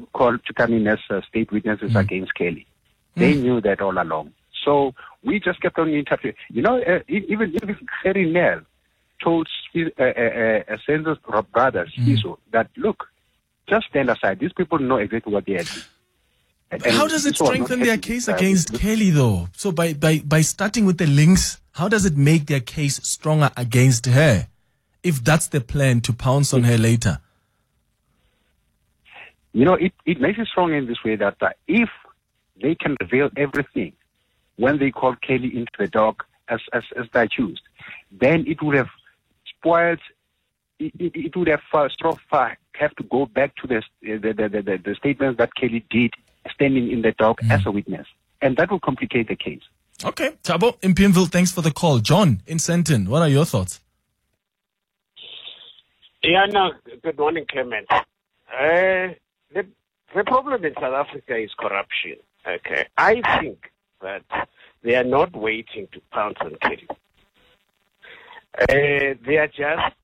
to 0.00 0.06
call 0.12 0.38
to 0.38 0.52
come 0.54 0.72
in 0.72 0.86
as 0.86 0.98
uh, 1.10 1.20
state 1.28 1.50
witnesses 1.52 1.94
against 1.96 2.34
Kelly. 2.34 2.66
They 3.16 3.34
knew 3.34 3.60
that 3.62 3.80
all 3.80 4.00
along. 4.00 4.32
So 4.64 4.94
we 5.24 5.40
just 5.40 5.60
kept 5.60 5.78
on 5.78 5.88
interpreting. 5.90 6.36
You 6.50 6.62
know, 6.62 6.80
uh, 6.82 7.00
even 7.08 7.54
even 7.62 7.76
Harry 8.04 8.30
Nell 8.30 8.60
told 9.22 9.48
Spi- 9.68 9.92
uh, 9.98 10.04
a 10.04 10.08
uh, 10.08 10.74
uh, 10.74 10.76
Senzo's 10.88 11.18
brother 11.52 11.86
Spiso 11.96 12.38
that 12.52 12.70
look, 12.76 13.06
just 13.68 13.86
stand 13.88 14.10
aside. 14.10 14.38
These 14.38 14.52
people 14.52 14.78
know 14.78 14.96
exactly 14.96 15.32
what 15.32 15.46
they 15.46 15.54
are 15.54 15.64
doing. 15.64 15.84
And- 16.70 16.82
How 16.86 17.06
does 17.08 17.26
it 17.26 17.34
Spiso 17.34 17.40
was 17.40 17.40
not 17.40 17.46
strengthen 17.66 17.80
their 17.80 17.98
case 17.98 18.28
against 18.28 18.74
Kelly, 18.74 19.10
though? 19.10 19.48
So 19.56 19.72
by, 19.72 19.92
by, 19.94 20.20
by 20.24 20.40
starting 20.42 20.86
with 20.86 20.98
the 20.98 21.06
links, 21.06 21.60
how 21.72 21.88
does 21.88 22.04
it 22.04 22.16
make 22.16 22.46
their 22.46 22.60
case 22.60 22.96
stronger 23.02 23.50
against 23.56 24.06
her? 24.06 24.46
If 25.02 25.24
that's 25.24 25.48
the 25.48 25.60
plan 25.60 26.00
to 26.02 26.12
pounce 26.12 26.54
on 26.54 26.62
her 26.64 26.78
later. 26.78 27.18
You 29.52 29.64
know, 29.64 29.74
it, 29.74 29.92
it 30.06 30.20
makes 30.20 30.38
it 30.38 30.46
strong 30.46 30.72
in 30.72 30.86
this 30.86 31.02
way 31.04 31.16
that 31.16 31.36
uh, 31.40 31.50
if 31.66 31.88
they 32.60 32.74
can 32.74 32.96
reveal 33.00 33.30
everything 33.36 33.92
when 34.56 34.78
they 34.78 34.90
call 34.90 35.16
Kelly 35.16 35.56
into 35.56 35.72
the 35.78 35.88
dock 35.88 36.26
as, 36.48 36.60
as, 36.72 36.82
as 36.96 37.06
the 37.12 37.22
accused, 37.22 37.62
then 38.12 38.44
it 38.46 38.62
would 38.62 38.76
have 38.76 38.90
spoiled, 39.56 40.00
it, 40.78 40.92
it, 40.98 41.12
it 41.14 41.36
would 41.36 41.48
have 41.48 41.62
uh, 41.72 41.88
struck 41.88 42.18
far, 42.30 42.58
have 42.74 42.94
to 42.96 43.02
go 43.04 43.26
back 43.26 43.56
to 43.56 43.66
the, 43.66 43.82
the, 44.02 44.18
the, 44.18 44.48
the, 44.48 44.62
the, 44.62 44.80
the 44.84 44.94
statements 44.94 45.38
that 45.38 45.54
Kelly 45.54 45.84
did 45.90 46.12
standing 46.54 46.90
in 46.90 47.02
the 47.02 47.12
dock 47.12 47.40
as 47.50 47.66
a 47.66 47.70
witness. 47.70 48.06
And 48.42 48.56
that 48.56 48.70
will 48.70 48.80
complicate 48.80 49.28
the 49.28 49.36
case. 49.36 49.62
Okay, 50.02 50.30
Tabo 50.42 50.82
in 50.82 50.94
Pimville, 50.94 51.26
thanks 51.30 51.52
for 51.52 51.60
the 51.60 51.70
call. 51.70 51.98
John 51.98 52.42
in 52.46 52.56
Sandton, 52.56 53.08
what 53.08 53.20
are 53.20 53.28
your 53.28 53.44
thoughts? 53.44 53.80
Yeah, 56.22 56.46
no, 56.46 56.70
good 57.02 57.18
morning, 57.18 57.44
Clement. 57.50 57.86
Uh, 57.90 59.08
the, 59.54 59.66
the 60.14 60.24
problem 60.24 60.64
in 60.64 60.74
South 60.74 60.94
Africa 60.94 61.36
is 61.36 61.50
corruption. 61.58 62.16
Okay. 62.46 62.86
I 62.96 63.20
think 63.40 63.70
that 64.00 64.22
they 64.82 64.94
are 64.94 65.04
not 65.04 65.34
waiting 65.34 65.88
to 65.92 66.00
pounce 66.12 66.36
on 66.40 66.56
Kelly. 66.62 66.88
Uh, 68.58 69.14
they 69.26 69.36
are 69.36 69.46
just, 69.48 69.94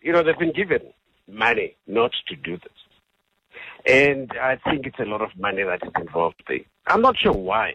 you 0.00 0.12
know, 0.12 0.22
they've 0.22 0.38
been 0.38 0.52
given 0.52 0.92
money 1.26 1.76
not 1.86 2.12
to 2.28 2.36
do 2.36 2.56
this. 2.56 2.72
And 3.86 4.30
I 4.40 4.56
think 4.56 4.86
it's 4.86 4.98
a 4.98 5.04
lot 5.04 5.22
of 5.22 5.30
money 5.38 5.62
that 5.62 5.82
is 5.82 5.92
involved 5.98 6.42
there. 6.48 6.60
I'm 6.86 7.00
not 7.00 7.16
sure 7.16 7.32
why. 7.32 7.74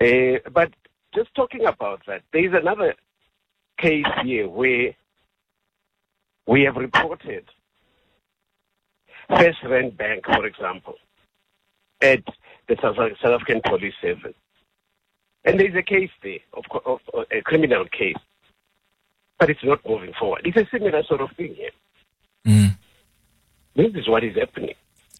Uh, 0.00 0.38
but 0.52 0.72
just 1.14 1.34
talking 1.34 1.64
about 1.64 2.02
that, 2.06 2.22
there 2.32 2.44
is 2.44 2.52
another 2.52 2.94
case 3.78 4.06
here 4.22 4.48
where 4.48 4.94
we 6.46 6.62
have 6.62 6.76
reported 6.76 7.44
FirstRand 9.30 9.96
Bank, 9.96 10.24
for 10.26 10.46
example, 10.46 10.94
at 12.00 12.22
the 12.68 12.76
South 12.80 12.98
African 12.98 13.60
Police 13.64 13.94
Service. 14.00 14.34
And 15.44 15.60
there's 15.60 15.74
a 15.76 15.82
case 15.82 16.10
there, 16.22 16.38
of, 16.54 16.64
of, 16.84 17.00
of 17.14 17.24
a 17.30 17.40
criminal 17.42 17.84
case, 17.86 18.16
but 19.38 19.48
it's 19.50 19.62
not 19.62 19.80
moving 19.88 20.12
forward. 20.18 20.42
It's 20.44 20.56
a 20.56 20.66
similar 20.70 21.02
sort 21.04 21.20
of 21.20 21.30
thing 21.36 21.54
here. 21.54 21.70
Mm. 22.46 22.76
This 23.76 23.94
is 23.94 24.08
what 24.08 24.24
is 24.24 24.36
happening. 24.36 24.74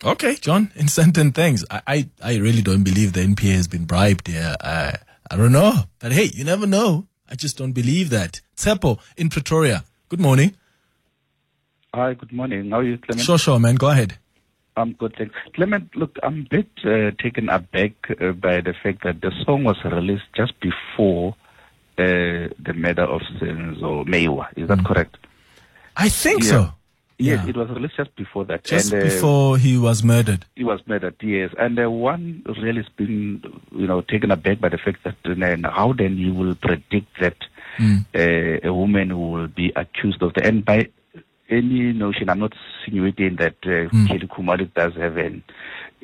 Okay, 0.05 0.35
John 0.35 0.73
in 0.77 0.89
certain 0.89 1.33
things, 1.33 1.65
I, 1.71 1.83
I, 1.87 2.09
I 2.23 2.37
really 2.37 2.63
don't 2.63 2.83
believe 2.83 3.13
the 3.13 3.21
NPA 3.21 3.55
has 3.55 3.69
been 3.69 3.85
bribed 3.85 4.29
here. 4.29 4.57
I, 4.61 4.95
I 5.31 5.37
don't 5.37 5.53
know. 5.53 5.85
But 5.99 6.13
hey, 6.13 6.31
you 6.35 6.45
never 6.45 6.67
know. 6.67 7.07
I 7.29 7.35
just 7.35 7.57
don't 7.59 7.73
believe 7.73 8.11
that. 8.11 8.41
Tsepo 8.57 9.01
in 9.17 9.29
Pretoria, 9.29 9.85
good 10.09 10.21
morning. 10.21 10.57
Hi, 11.97 12.13
good 12.13 12.31
morning. 12.31 12.71
How 12.73 12.81
are 12.81 12.83
you, 12.83 12.99
Clement? 12.99 13.25
Sure, 13.25 13.39
sure, 13.39 13.59
man. 13.59 13.77
Go 13.77 13.89
ahead. 13.89 14.19
I'm 14.77 14.93
good, 14.93 15.15
thanks. 15.17 15.35
Clement, 15.55 15.97
look, 15.97 16.19
I'm 16.23 16.41
a 16.41 16.49
bit 16.57 16.69
uh, 16.85 17.11
taken 17.23 17.49
aback 17.49 17.93
uh, 18.21 18.33
by 18.33 18.61
the 18.61 18.75
fact 18.83 19.03
that 19.05 19.23
the 19.23 19.33
song 19.47 19.65
was 19.65 19.79
released 19.83 20.27
just 20.37 20.53
before 20.61 21.35
uh, 21.97 22.53
the 22.67 22.75
murder 22.75 23.05
of 23.05 23.23
Senzo 23.41 24.05
Meyiwa. 24.07 24.49
Is 24.59 24.69
that 24.69 24.85
correct? 24.85 25.17
I 25.97 26.11
think 26.11 26.43
Yeah. 26.43 26.51
so. 26.51 26.73
Yes, 27.19 27.41
Yeah. 27.45 27.49
it 27.49 27.57
was 27.57 27.71
released 27.71 27.97
just 27.97 28.15
before 28.15 28.45
that. 28.45 28.65
Just 28.65 28.93
and, 28.93 29.01
uh, 29.01 29.05
before 29.07 29.57
he 29.57 29.79
was 29.79 30.05
murdered. 30.05 30.45
he 30.55 30.65
was 30.65 30.81
murdered, 30.87 31.15
yes. 31.23 31.51
And 31.59 31.79
uh, 31.83 31.91
one 31.91 32.43
really 32.47 32.83
has 32.83 32.91
been, 32.95 33.43
you 33.75 33.87
know, 33.87 34.03
taken 34.03 34.31
aback 34.31 34.61
by 34.61 34.69
the 34.69 34.77
fact 34.77 35.03
that 35.05 35.15
uh, 35.25 35.33
then 35.35 35.65
how 35.65 35.95
then 35.95 36.19
you 36.19 36.35
will 36.35 36.55
predict 36.57 37.19
that 37.21 37.37
Mm. 37.79 38.07
uh, 38.15 38.69
a 38.69 38.73
woman 38.73 39.19
will 39.19 39.49
be 39.49 39.71
accused 39.77 40.23
of 40.23 40.33
the 40.33 40.43
and 40.47 40.65
by 40.65 40.89
any 41.49 41.93
notion, 41.93 42.29
I'm 42.29 42.39
not 42.41 42.53
insinuating 42.87 43.37
that 43.37 43.55
uh, 43.65 43.89
Mm. 43.93 44.09
Kelly 44.09 44.27
Kumari 44.27 44.73
does 44.75 44.95
have 44.95 45.17
an, 45.17 45.43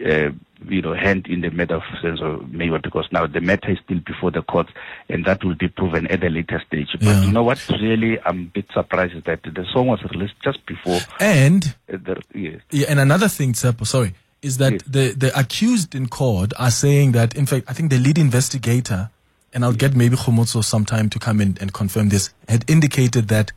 uh, 0.04 0.30
you 0.68 0.80
know, 0.82 0.94
hand 0.94 1.26
in 1.26 1.40
the 1.40 1.50
matter 1.50 1.74
of 1.76 1.82
Senzo 2.02 2.48
Meyiwa 2.50 2.82
because 2.82 3.06
now 3.12 3.26
the 3.26 3.40
matter 3.40 3.70
is 3.72 3.78
still 3.84 3.98
before 4.06 4.30
the 4.30 4.42
courts 4.42 4.70
and 5.08 5.24
that 5.24 5.42
will 5.44 5.56
be 5.56 5.68
proven 5.68 6.06
at 6.06 6.22
a 6.22 6.28
later 6.28 6.62
stage. 6.66 6.88
But 6.92 7.02
Yeah. 7.02 7.22
you 7.24 7.32
know 7.32 7.42
what? 7.42 7.58
Really, 7.68 8.18
I'm 8.24 8.38
a 8.40 8.44
bit 8.54 8.66
surprised 8.72 9.14
is 9.14 9.24
that 9.24 9.42
the 9.42 9.66
song 9.72 9.88
was 9.88 10.00
released 10.12 10.34
just 10.44 10.64
before 10.66 11.00
And 11.20 11.74
the 11.88 12.22
yes. 12.34 12.60
Yeah, 12.70 12.86
and 12.88 13.00
another 13.00 13.28
thing, 13.28 13.52
Tsepo, 13.54 13.84
sorry, 13.86 14.14
is 14.42 14.58
that 14.58 14.72
Yes. 14.72 14.82
the, 14.86 15.14
the 15.16 15.38
accused 15.38 15.94
in 15.94 16.08
court 16.08 16.52
are 16.58 16.70
saying 16.70 17.12
that, 17.12 17.34
in 17.36 17.46
fact, 17.46 17.66
I 17.68 17.72
think 17.72 17.90
the 17.90 17.98
lead 17.98 18.18
investigator, 18.18 19.10
and 19.52 19.64
I'll 19.64 19.72
get 19.72 19.94
maybe 19.96 20.16
Khomotso 20.16 20.62
sometime 20.64 21.10
to 21.10 21.18
come 21.18 21.40
in 21.40 21.58
and 21.60 21.72
confirm 21.72 22.08
this, 22.10 22.30
had 22.48 22.64
indicated 22.70 23.28
that 23.28 23.52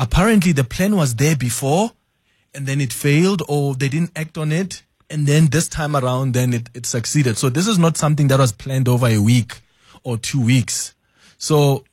apparently 0.00 0.50
the 0.50 0.64
plan 0.64 0.96
was 0.96 1.14
there 1.14 1.36
before, 1.36 1.92
and 2.52 2.66
then 2.66 2.80
it 2.80 2.92
failed, 2.92 3.42
or 3.48 3.76
they 3.76 3.88
didn't 3.88 4.10
act 4.16 4.36
on 4.36 4.50
it, 4.50 4.82
and 5.08 5.28
then 5.28 5.46
this 5.46 5.68
time 5.68 5.94
around, 5.94 6.34
then 6.34 6.52
it, 6.52 6.70
it 6.74 6.86
succeeded. 6.86 7.38
So 7.38 7.48
this 7.48 7.68
is 7.68 7.78
not 7.78 7.96
something 7.96 8.26
that 8.28 8.40
was 8.40 8.50
planned 8.50 8.88
over 8.88 9.06
a 9.06 9.18
week. 9.18 9.60
or 10.04 10.16
two 10.16 10.44
weeks. 10.44 10.94
So 11.38 11.84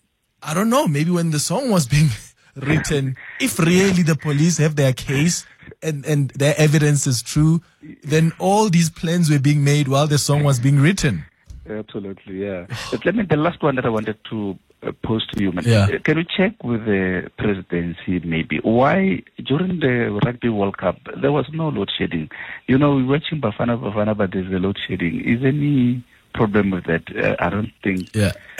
I 0.42 0.54
don't 0.54 0.70
know. 0.70 0.88
Maybe 0.88 1.12
when 1.12 1.32
the 1.32 1.40
song 1.40 1.70
was 1.70 1.88
being 1.96 2.10
written, 2.56 3.16
if 3.40 3.60
really 3.60 4.04
the 4.04 4.16
police 4.16 4.58
have 4.58 4.76
their 4.76 4.94
case 4.94 5.46
and, 5.82 6.06
and 6.06 6.30
their 6.32 6.56
evidence 6.58 7.08
is 7.08 7.22
true, 7.22 7.62
then 8.04 8.34
all 8.40 8.70
these 8.70 8.90
plans 8.90 9.30
were 9.30 9.40
being 9.40 9.64
made 9.64 9.88
while 9.88 10.08
the 10.08 10.18
song 10.18 10.44
was 10.44 10.60
being 10.60 10.80
written. 10.80 11.26
Absolutely, 11.70 12.46
yeah. 12.46 12.66
but 12.92 13.06
let 13.06 13.14
me, 13.14 13.24
the 13.24 13.36
last 13.36 13.62
one 13.62 13.76
that 13.76 13.86
I 13.86 13.90
wanted 13.90 14.18
to 14.30 14.58
uh, 14.88 14.92
pose 15.04 15.26
to 15.28 15.42
you, 15.42 15.52
man. 15.52 15.64
Yeah. 15.66 15.84
Uh, 15.84 16.00
Can 16.04 16.18
you 16.18 16.24
check 16.24 16.64
with 16.64 16.86
the 16.86 17.30
presidency 17.38 18.20
maybe 18.26 18.60
why 18.64 19.24
during 19.46 19.80
the 19.80 20.20
Rugby 20.26 20.50
World 20.50 20.78
Cup 20.78 20.98
there 21.22 21.32
was 21.32 21.46
no 21.54 21.70
load 21.70 21.90
shedding? 21.98 22.30
You 22.68 22.78
know, 22.78 22.96
we're 22.96 23.08
watching 23.08 23.42
Bafana 23.42 23.80
Bafana, 23.80 24.16
but 24.18 24.32
there's 24.32 24.52
a 24.54 24.60
load 24.60 24.78
shedding. 24.88 25.22
Is 25.22 25.44
any 25.44 26.04
problem 26.34 26.72
with 26.72 26.86
that? 26.86 27.04
Uh, 27.16 27.36
I 27.40 27.50
don't 27.50 27.72
think. 27.84 28.16
Yeah. 28.16 28.32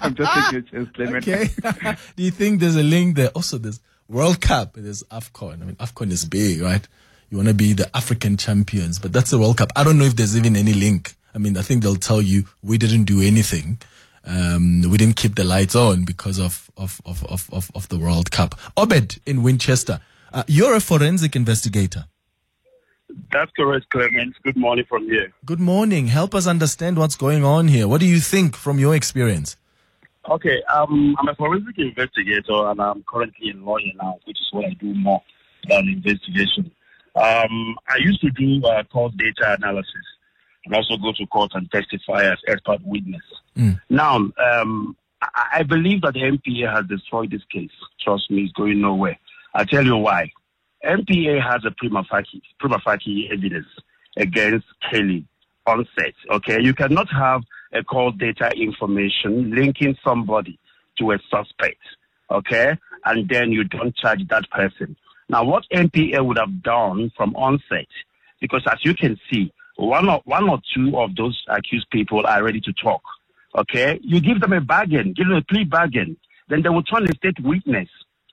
I'm 0.00 0.14
just 0.14 0.32
taking 0.32 0.58
a 0.58 0.62
chance, 0.62 0.88
Clement. 0.94 1.28
Okay. 1.28 1.96
Do 2.16 2.22
you 2.22 2.30
think 2.30 2.60
there's 2.60 2.76
a 2.76 2.82
link 2.82 3.16
there? 3.16 3.28
Also, 3.30 3.58
there's 3.58 3.80
World 4.08 4.40
Cup. 4.40 4.74
There's 4.74 5.02
AFCON. 5.04 5.62
I 5.62 5.64
mean, 5.64 5.76
AFCON 5.76 6.10
is 6.10 6.24
big, 6.24 6.60
right? 6.60 6.86
You 7.30 7.38
want 7.38 7.48
to 7.48 7.54
be 7.54 7.72
the 7.72 7.94
African 7.96 8.36
champions, 8.36 8.98
but 8.98 9.12
that's 9.12 9.30
the 9.30 9.38
World 9.38 9.58
Cup. 9.58 9.72
I 9.74 9.82
don't 9.82 9.98
know 9.98 10.04
if 10.04 10.16
there's 10.16 10.36
even 10.36 10.56
any 10.56 10.72
link. 10.72 11.14
I 11.34 11.38
mean, 11.38 11.56
I 11.56 11.62
think 11.62 11.82
they'll 11.82 11.96
tell 11.96 12.22
you 12.22 12.44
we 12.62 12.78
didn't 12.78 13.04
do 13.04 13.20
anything. 13.20 13.78
Um, 14.26 14.82
we 14.90 14.96
didn't 14.96 15.16
keep 15.16 15.34
the 15.34 15.44
lights 15.44 15.76
on 15.76 16.04
because 16.04 16.38
of, 16.38 16.70
of, 16.76 17.00
of, 17.04 17.24
of, 17.26 17.48
of, 17.52 17.70
of 17.74 17.88
the 17.88 17.98
World 17.98 18.30
Cup. 18.30 18.58
Obed 18.76 19.20
in 19.26 19.42
Winchester, 19.42 20.00
uh, 20.32 20.44
you're 20.46 20.74
a 20.74 20.80
forensic 20.80 21.36
investigator. 21.36 22.06
That's 23.30 23.50
correct, 23.52 23.90
Clement. 23.90 24.34
Good 24.42 24.56
morning 24.56 24.84
from 24.88 25.04
here. 25.04 25.32
Good 25.44 25.60
morning. 25.60 26.08
Help 26.08 26.34
us 26.34 26.46
understand 26.46 26.96
what's 26.96 27.16
going 27.16 27.44
on 27.44 27.68
here. 27.68 27.86
What 27.86 28.00
do 28.00 28.06
you 28.06 28.18
think 28.18 28.56
from 28.56 28.78
your 28.78 28.94
experience? 28.94 29.56
Okay, 30.30 30.62
um, 30.72 31.14
I'm 31.18 31.28
a 31.28 31.34
forensic 31.34 31.76
investigator 31.78 32.70
and 32.70 32.80
I'm 32.80 33.04
currently 33.06 33.50
a 33.50 33.54
lawyer 33.56 33.92
now, 34.00 34.18
which 34.24 34.38
is 34.40 34.48
what 34.52 34.64
I 34.64 34.70
do 34.80 34.94
more 34.94 35.22
than 35.68 35.86
investigation. 35.86 36.70
Um, 37.14 37.76
I 37.88 37.98
used 38.00 38.22
to 38.22 38.30
do 38.30 38.66
uh, 38.66 38.82
court 38.84 39.16
data 39.18 39.56
analysis 39.58 40.06
and 40.64 40.74
also 40.74 40.96
go 40.96 41.12
to 41.12 41.26
court 41.26 41.50
and 41.54 41.70
testify 41.70 42.24
as 42.24 42.38
expert 42.48 42.80
witness. 42.84 43.22
Now, 43.88 44.16
um, 44.16 44.96
I, 45.52 45.62
believe 45.62 46.02
that 46.02 46.14
NPA 46.14 46.74
has 46.74 46.86
destroyed 46.86 47.30
this 47.30 47.44
case. 47.50 47.70
Trust 48.00 48.30
me, 48.30 48.42
it's 48.44 48.52
going 48.52 48.80
nowhere. 48.80 49.18
I'll 49.54 49.66
tell 49.66 49.84
you 49.84 49.96
why. 49.96 50.30
NPA 50.84 51.42
has 51.42 51.64
a 51.64 51.70
prima 51.70 52.04
facie, 52.10 52.42
prima 52.58 52.78
facie 52.84 53.28
evidence 53.32 53.66
against 54.16 54.66
Kelly 54.90 55.26
on 55.66 55.86
set. 55.98 56.14
Okay, 56.30 56.60
you 56.60 56.74
cannot 56.74 57.08
have 57.10 57.42
a 57.72 57.82
call 57.82 58.10
data 58.10 58.50
information 58.56 59.54
linking 59.54 59.96
somebody 60.04 60.58
to 60.98 61.12
a 61.12 61.18
suspect. 61.30 61.80
Okay, 62.30 62.76
and 63.04 63.28
then 63.28 63.50
you 63.50 63.64
don't 63.64 63.96
charge 63.96 64.26
that 64.28 64.48
person. 64.50 64.96
Now, 65.28 65.44
what 65.44 65.64
NPA 65.72 66.24
would 66.24 66.38
have 66.38 66.62
done 66.62 67.10
from 67.16 67.34
onset, 67.34 67.86
because 68.40 68.62
as 68.70 68.78
you 68.82 68.94
can 68.94 69.18
see, 69.32 69.52
one 69.76 70.08
or 70.08 70.20
one 70.24 70.48
or 70.48 70.60
two 70.74 70.96
of 70.98 71.16
those 71.16 71.42
accused 71.48 71.88
people 71.90 72.26
are 72.26 72.42
ready 72.42 72.60
to 72.60 72.72
talk. 72.74 73.02
Okay, 73.56 74.00
you 74.02 74.20
give 74.20 74.40
them 74.40 74.52
a 74.52 74.60
bargain, 74.60 75.14
give 75.16 75.28
them 75.28 75.36
a 75.36 75.42
plea 75.42 75.64
bargain, 75.64 76.16
then 76.48 76.62
they 76.62 76.68
will 76.68 76.82
turn 76.82 77.04
a 77.04 77.14
state 77.14 77.38
witness 77.40 77.88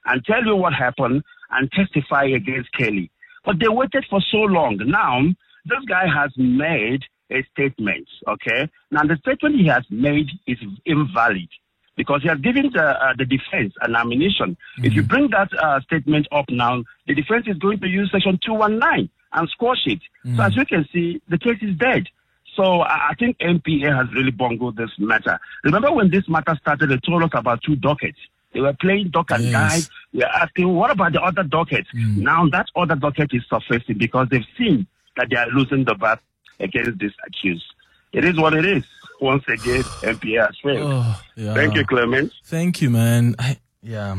and 0.05 0.23
tell 0.25 0.43
you 0.43 0.55
what 0.55 0.73
happened 0.73 1.23
and 1.51 1.71
testify 1.71 2.23
against 2.25 2.71
Kelly. 2.73 3.11
But 3.45 3.59
they 3.59 3.67
waited 3.67 4.05
for 4.09 4.19
so 4.31 4.37
long. 4.37 4.79
Now, 4.85 5.21
this 5.65 5.79
guy 5.87 6.05
has 6.07 6.31
made 6.37 7.01
a 7.31 7.43
statement, 7.51 8.07
okay? 8.27 8.69
Now, 8.89 9.03
the 9.03 9.17
statement 9.17 9.55
he 9.55 9.67
has 9.67 9.83
made 9.89 10.27
is 10.47 10.57
invalid 10.85 11.49
because 11.95 12.21
he 12.23 12.29
has 12.29 12.39
given 12.39 12.71
the, 12.73 12.83
uh, 12.83 13.13
the 13.17 13.25
defense 13.25 13.73
an 13.81 13.95
ammunition. 13.95 14.57
If 14.77 14.93
you 14.93 15.03
bring 15.03 15.29
that 15.31 15.49
uh, 15.57 15.81
statement 15.81 16.27
up 16.31 16.45
now, 16.49 16.83
the 17.07 17.13
defense 17.13 17.45
is 17.47 17.57
going 17.57 17.79
to 17.79 17.87
use 17.87 18.09
Section 18.11 18.39
219 18.43 19.09
and 19.33 19.49
squash 19.49 19.85
it. 19.85 19.99
So, 20.35 20.43
as 20.43 20.55
you 20.55 20.65
can 20.65 20.87
see, 20.93 21.21
the 21.29 21.37
case 21.37 21.57
is 21.61 21.75
dead. 21.77 22.07
So 22.55 22.81
I 22.81 23.13
think 23.17 23.37
NPA 23.39 23.95
has 23.95 24.13
really 24.13 24.31
bungled 24.31 24.75
this 24.75 24.89
matter. 24.97 25.39
Remember 25.63 25.91
when 25.91 26.09
this 26.11 26.27
matter 26.27 26.55
started, 26.59 26.89
they 26.89 26.97
told 26.97 27.23
us 27.23 27.29
about 27.33 27.61
two 27.63 27.75
dockets. 27.77 28.17
They 28.53 28.59
were 28.59 28.73
playing 28.73 29.09
dock 29.11 29.31
and 29.31 29.43
Yes. 29.45 29.87
die. 29.87 29.93
We 30.13 30.23
are 30.23 30.43
asking, 30.43 30.67
what 30.73 30.91
about 30.91 31.13
the 31.13 31.21
other 31.21 31.43
docket? 31.43 31.87
Hmm. 31.93 32.21
Now 32.23 32.47
that 32.49 32.67
other 32.75 32.95
docket 32.95 33.29
is 33.33 33.43
surfacing 33.49 33.97
because 33.97 34.27
they've 34.29 34.45
seen 34.57 34.85
that 35.15 35.29
they 35.29 35.37
are 35.37 35.47
losing 35.47 35.85
the 35.85 35.95
bat 35.95 36.19
against 36.59 36.99
this 36.99 37.13
accused. 37.25 37.63
It 38.11 38.25
is 38.25 38.37
what 38.37 38.53
it 38.53 38.65
is. 38.65 38.83
Once 39.21 39.43
again, 39.47 39.83
NPA 40.01 40.47
has 40.47 40.57
failed. 40.61 40.91
Oh, 40.91 41.21
yeah. 41.37 41.53
Thank 41.53 41.75
you, 41.75 41.85
Clement. 41.85 42.33
Thank 42.43 42.81
you, 42.81 42.89
man. 42.89 43.35
I, 43.39 43.57
yeah, 43.81 44.15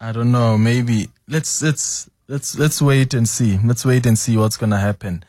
I 0.00 0.10
don't 0.10 0.32
know. 0.32 0.58
Maybe 0.58 1.08
let's 1.28 1.62
let's 1.62 2.10
let's 2.26 2.58
let's 2.58 2.82
wait 2.82 3.14
and 3.14 3.28
see. 3.28 3.58
Let's 3.64 3.84
wait 3.84 4.06
and 4.06 4.18
see 4.18 4.36
what's 4.36 4.56
gonna 4.56 4.78
happen. 4.80 5.22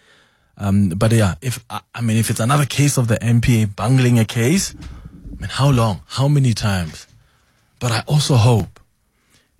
Um, 0.57 0.89
but 0.89 1.11
yeah, 1.11 1.35
if 1.41 1.63
I 1.69 2.01
mean, 2.01 2.17
if 2.17 2.29
it's 2.29 2.39
another 2.39 2.65
case 2.65 2.97
of 2.97 3.07
the 3.07 3.15
NPA 3.15 3.75
bungling 3.75 4.19
a 4.19 4.25
case, 4.25 4.75
I 5.11 5.41
mean, 5.41 5.49
how 5.49 5.69
long? 5.71 6.01
How 6.07 6.27
many 6.27 6.53
times? 6.53 7.07
But 7.79 7.91
I 7.91 8.03
also 8.07 8.35
hope 8.35 8.79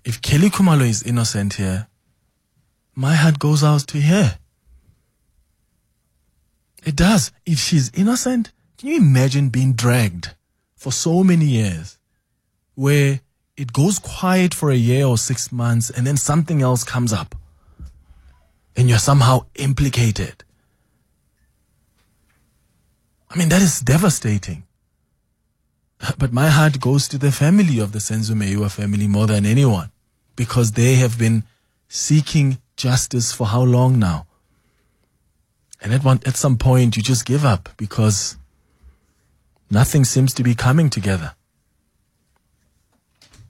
if 0.06 0.22
Kelly 0.22 0.50
Khumalo 0.50 0.88
is 0.88 1.02
innocent 1.04 1.56
here, 1.56 1.88
my 2.96 3.16
heart 3.16 3.40
goes 3.40 3.64
out 3.64 3.82
to 3.88 4.02
her. 4.02 4.38
It 6.86 6.96
does. 6.96 7.32
If 7.46 7.60
she's 7.60 7.90
innocent, 7.94 8.52
can 8.78 8.90
you 8.90 8.98
imagine 8.98 9.50
being 9.50 9.74
dragged 9.74 10.36
for 10.76 10.92
so 10.92 11.24
many 11.24 11.46
years 11.46 11.98
where 12.76 13.22
it 13.56 13.72
goes 13.72 14.00
quiet 14.00 14.54
for 14.54 14.70
a 14.70 14.76
year 14.76 15.06
or 15.06 15.18
six 15.18 15.52
months 15.52 15.90
and 15.90 16.06
then 16.06 16.18
something 16.18 16.62
else 16.62 16.84
comes 16.84 17.14
up 17.14 17.36
and 18.76 18.90
you're 18.90 19.00
somehow 19.00 19.46
implicated? 19.56 20.43
I 23.34 23.38
mean, 23.38 23.50
that 23.50 23.62
is 23.64 23.80
devastating. 23.80 24.64
But 26.20 26.32
my 26.32 26.50
heart 26.50 26.80
goes 26.80 27.08
to 27.08 27.18
the 27.18 27.32
family 27.32 27.80
of 27.80 27.92
the 27.92 28.00
Senzo 28.00 28.36
Meyiwa 28.36 28.70
family 28.70 29.08
more 29.08 29.26
than 29.26 29.46
anyone 29.46 29.90
because 30.36 30.74
they 30.74 30.96
have 30.96 31.18
been 31.18 31.44
seeking 31.88 32.60
justice 32.76 33.32
for 33.32 33.48
how 33.48 33.64
long 33.64 33.98
now? 33.98 34.28
And 35.82 35.94
at 35.94 36.04
one, 36.04 36.20
at 36.26 36.36
some 36.36 36.58
point 36.58 36.96
you 36.96 37.02
just 37.02 37.26
give 37.26 37.44
up 37.44 37.70
because 37.78 38.38
nothing 39.72 40.06
seems 40.06 40.34
to 40.36 40.44
be 40.44 40.56
coming 40.56 40.90
together. 40.90 41.34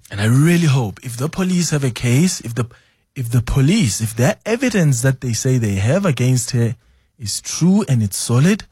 And 0.09 0.21
I 0.21 0.25
really 0.25 0.67
hope 0.67 1.03
if 1.03 1.17
the 1.17 1.27
police 1.27 1.71
have 1.71 1.83
a 1.83 1.91
case, 1.91 2.39
if 2.41 2.55
the 2.55 2.67
if 3.15 3.29
the 3.29 3.41
police, 3.41 4.01
if 4.01 4.15
their 4.15 4.37
evidence 4.45 5.01
that 5.01 5.21
they 5.21 5.33
say 5.33 5.57
they 5.57 5.75
have 5.75 6.05
against 6.05 6.51
her 6.51 6.75
is 7.19 7.41
true 7.41 7.83
and 7.87 8.01
it's 8.01 8.17
solid, 8.17 8.65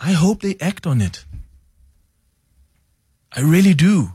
I 0.00 0.12
hope 0.12 0.40
they 0.40 0.56
act 0.60 0.86
on 0.86 1.00
it. 1.00 1.24
I 3.32 3.40
really 3.40 3.74
do. 3.74 4.12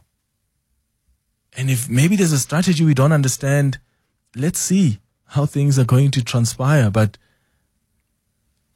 And 1.58 1.70
if 1.70 1.90
maybe 1.90 2.16
there's 2.16 2.32
a 2.32 2.40
strategy 2.40 2.86
we 2.86 2.94
don't 2.94 3.12
understand, 3.12 3.80
let's 4.36 4.60
see 4.60 5.00
how 5.26 5.46
things 5.46 5.78
are 5.78 5.86
going 5.86 6.12
to 6.12 6.24
transpire. 6.24 6.90
But 6.90 7.18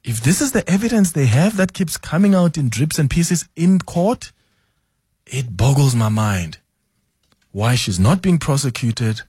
if 0.04 0.22
this 0.22 0.42
is 0.42 0.52
the 0.52 0.70
evidence 0.70 1.12
they 1.12 1.28
have 1.28 1.56
that 1.58 1.74
keeps 1.74 1.98
coming 1.98 2.36
out 2.36 2.58
in 2.58 2.70
drips 2.70 3.00
and 3.00 3.10
pieces 3.10 3.48
in 3.56 3.80
court, 3.80 4.32
it 5.26 5.56
boggles 5.56 5.96
my 5.96 6.10
mind 6.10 6.58
why 7.52 7.76
she's 7.76 8.00
not 8.00 8.22
being 8.22 8.40
prosecuted 8.40 9.22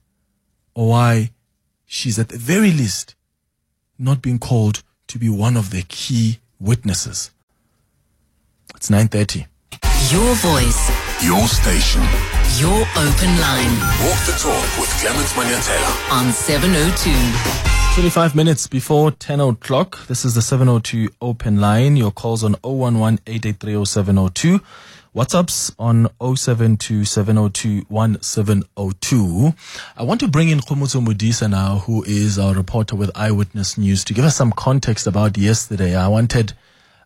or 0.75 0.89
why 0.89 1.31
she's 1.85 2.19
at 2.19 2.31
the 2.31 2.39
very 2.39 2.73
least 2.73 3.15
not 3.99 4.21
being 4.21 4.39
called 4.39 4.83
to 5.07 5.19
be 5.19 5.29
one 5.29 5.57
of 5.57 5.71
the 5.71 5.83
key 5.83 6.41
witnesses. 6.59 7.31
It's 8.85 8.91
9:30. 8.91 9.47
Your 10.13 10.35
voice, 10.35 10.91
Your 11.25 11.49
station. 11.49 12.03
your 12.61 12.83
open 12.97 13.33
line 13.41 13.75
Walk 14.05 14.21
the 14.27 14.37
talk 14.39 14.79
with 14.79 14.91
Clement 15.01 15.27
Manyathela. 15.29 16.13
on 16.13 16.31
702. 16.35 17.11
25 17.95 18.35
minutes 18.35 18.67
before 18.67 19.11
10 19.13 19.41
o'clock. 19.41 20.07
This 20.07 20.27
is 20.27 20.35
the 20.35 20.43
702 20.43 21.09
open 21.23 21.63
line. 21.63 21.97
Your 21.97 22.11
calls 22.11 22.45
on 22.45 22.57
011 22.63 23.21
8830702. 23.25 24.61
WhatsApps 25.17 25.73
on 25.79 26.09
072 26.21 27.07
702 27.07 27.87
1702. 27.89 29.55
I 29.97 30.03
want 30.03 30.21
to 30.21 30.29
bring 30.29 30.51
in 30.51 30.61
Khomotso 30.61 31.01
Modise 31.03 31.49
now, 31.49 31.79
who 31.87 32.03
is 32.05 32.39
our 32.39 32.53
reporter 32.53 32.97
with 32.97 33.11
Eyewitness 33.15 33.79
News, 33.79 34.05
to 34.05 34.13
give 34.13 34.27
us 34.27 34.37
some 34.37 34.53
context 34.53 35.07
about 35.07 35.39
yesterday. 35.39 35.97
I 35.97 36.09
wanted 36.09 36.53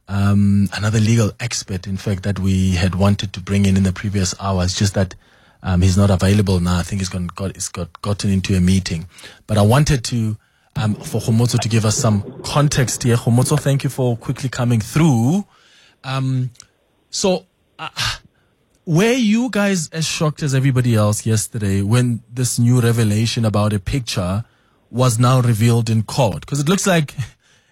um, 0.08 0.68
another 0.72 0.98
legal 0.98 1.32
expert, 1.38 1.86
in 1.86 1.96
fact, 1.96 2.22
that 2.22 2.38
we 2.38 2.72
had 2.72 2.94
wanted 2.94 3.32
to 3.34 3.40
bring 3.40 3.66
in 3.66 3.76
in 3.76 3.82
the 3.82 3.92
previous 3.92 4.34
hours, 4.40 4.74
just 4.74 4.94
that 4.94 5.14
um, 5.62 5.82
he's 5.82 5.96
not 5.96 6.10
available 6.10 6.60
now. 6.60 6.78
I 6.78 6.82
think 6.82 7.00
he's, 7.00 7.08
gone, 7.08 7.28
got, 7.34 7.54
he's 7.54 7.68
got 7.68 8.00
gotten 8.02 8.30
into 8.30 8.56
a 8.56 8.60
meeting. 8.60 9.06
But 9.46 9.58
I 9.58 9.62
wanted 9.62 10.04
to 10.04 10.36
um, 10.76 10.94
for 10.94 11.20
Khomotso 11.20 11.58
to 11.58 11.68
give 11.68 11.84
us 11.84 11.96
some 11.96 12.42
context 12.42 13.02
here. 13.02 13.16
Khomotso, 13.16 13.58
thank 13.58 13.84
you 13.84 13.90
for 13.90 14.16
quickly 14.16 14.48
coming 14.48 14.80
through. 14.80 15.44
Um, 16.04 16.50
so 17.10 17.46
Were 18.88 19.12
you 19.12 19.50
guys 19.50 19.90
as 19.90 20.06
shocked 20.06 20.42
as 20.42 20.54
everybody 20.54 20.94
else 20.94 21.26
yesterday 21.26 21.82
when 21.82 22.22
this 22.32 22.58
new 22.58 22.80
revelation 22.80 23.44
about 23.44 23.74
a 23.74 23.78
picture 23.78 24.44
was 24.90 25.18
now 25.18 25.42
revealed 25.42 25.90
in 25.90 26.04
court? 26.04 26.40
Because 26.40 26.60
it 26.60 26.70
looks 26.70 26.86
like, 26.86 27.14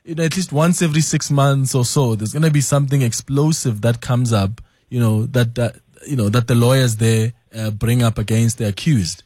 at 0.09 0.37
least 0.37 0.53
once 0.53 0.83
every 0.83 1.01
six 1.01 1.31
months 1.31 1.75
or 1.75 1.85
so, 1.85 2.15
there's 2.15 2.33
going 2.33 2.43
to 2.43 2.51
be 2.51 2.61
something 2.61 3.03
explosive 3.03 3.81
that 3.83 4.01
comes 4.01 4.33
up, 4.33 4.61
you 4.89 5.01
know, 5.01 5.27
that, 5.27 5.55
that 5.57 5.77
you 6.07 6.17
know, 6.17 6.29
that 6.29 6.47
the 6.47 6.55
lawyers 6.55 6.97
there 6.97 7.33
uh, 7.57 7.71
bring 7.71 8.03
up 8.03 8.19
against 8.19 8.59
the 8.59 8.69
accused. 8.69 9.23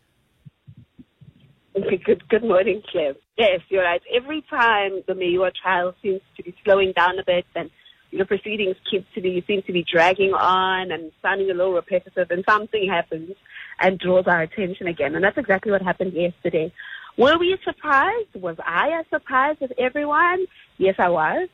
Okay, 1.77 1.99
good, 1.99 2.29
good 2.29 2.43
morning, 2.43 2.83
Clem. 2.91 3.15
Yes, 3.37 3.61
you're 3.69 3.85
right. 3.85 4.03
Every 4.13 4.43
time 4.51 5.03
the 5.07 5.15
Mayor 5.15 5.51
trial 5.63 5.95
seems 6.03 6.21
to 6.37 6.43
be 6.43 6.55
slowing 6.65 6.93
down 6.93 7.19
a 7.19 7.25
bit 7.25 7.47
and 7.55 7.71
you 8.11 8.19
know, 8.19 8.25
proceedings 8.25 8.77
keep 8.91 9.07
to 9.15 9.21
be 9.21 9.43
seem 9.47 9.63
to 9.63 9.73
be 9.73 9.85
dragging 9.91 10.33
on 10.33 10.91
and 10.91 11.13
sounding 11.23 11.51
a 11.51 11.55
little 11.55 11.73
repetitive, 11.73 12.31
and 12.31 12.45
something 12.49 12.89
happens 12.89 13.37
and 13.81 13.99
draws 13.99 14.27
our 14.27 14.43
attention 14.43 14.89
again. 14.89 15.15
And 15.15 15.23
that's 15.25 15.39
exactly 15.39 15.71
what 15.71 15.83
happened 15.83 16.13
yesterday. 16.13 16.73
Were 17.21 17.37
we 17.37 17.55
surprised? 17.67 18.35
Was 18.35 18.57
I 18.67 18.99
as 18.99 19.05
surprised 19.11 19.61
as 19.61 19.69
everyone? 19.77 20.47
Yes, 20.79 20.95
I 20.99 21.11
was. 21.11 21.51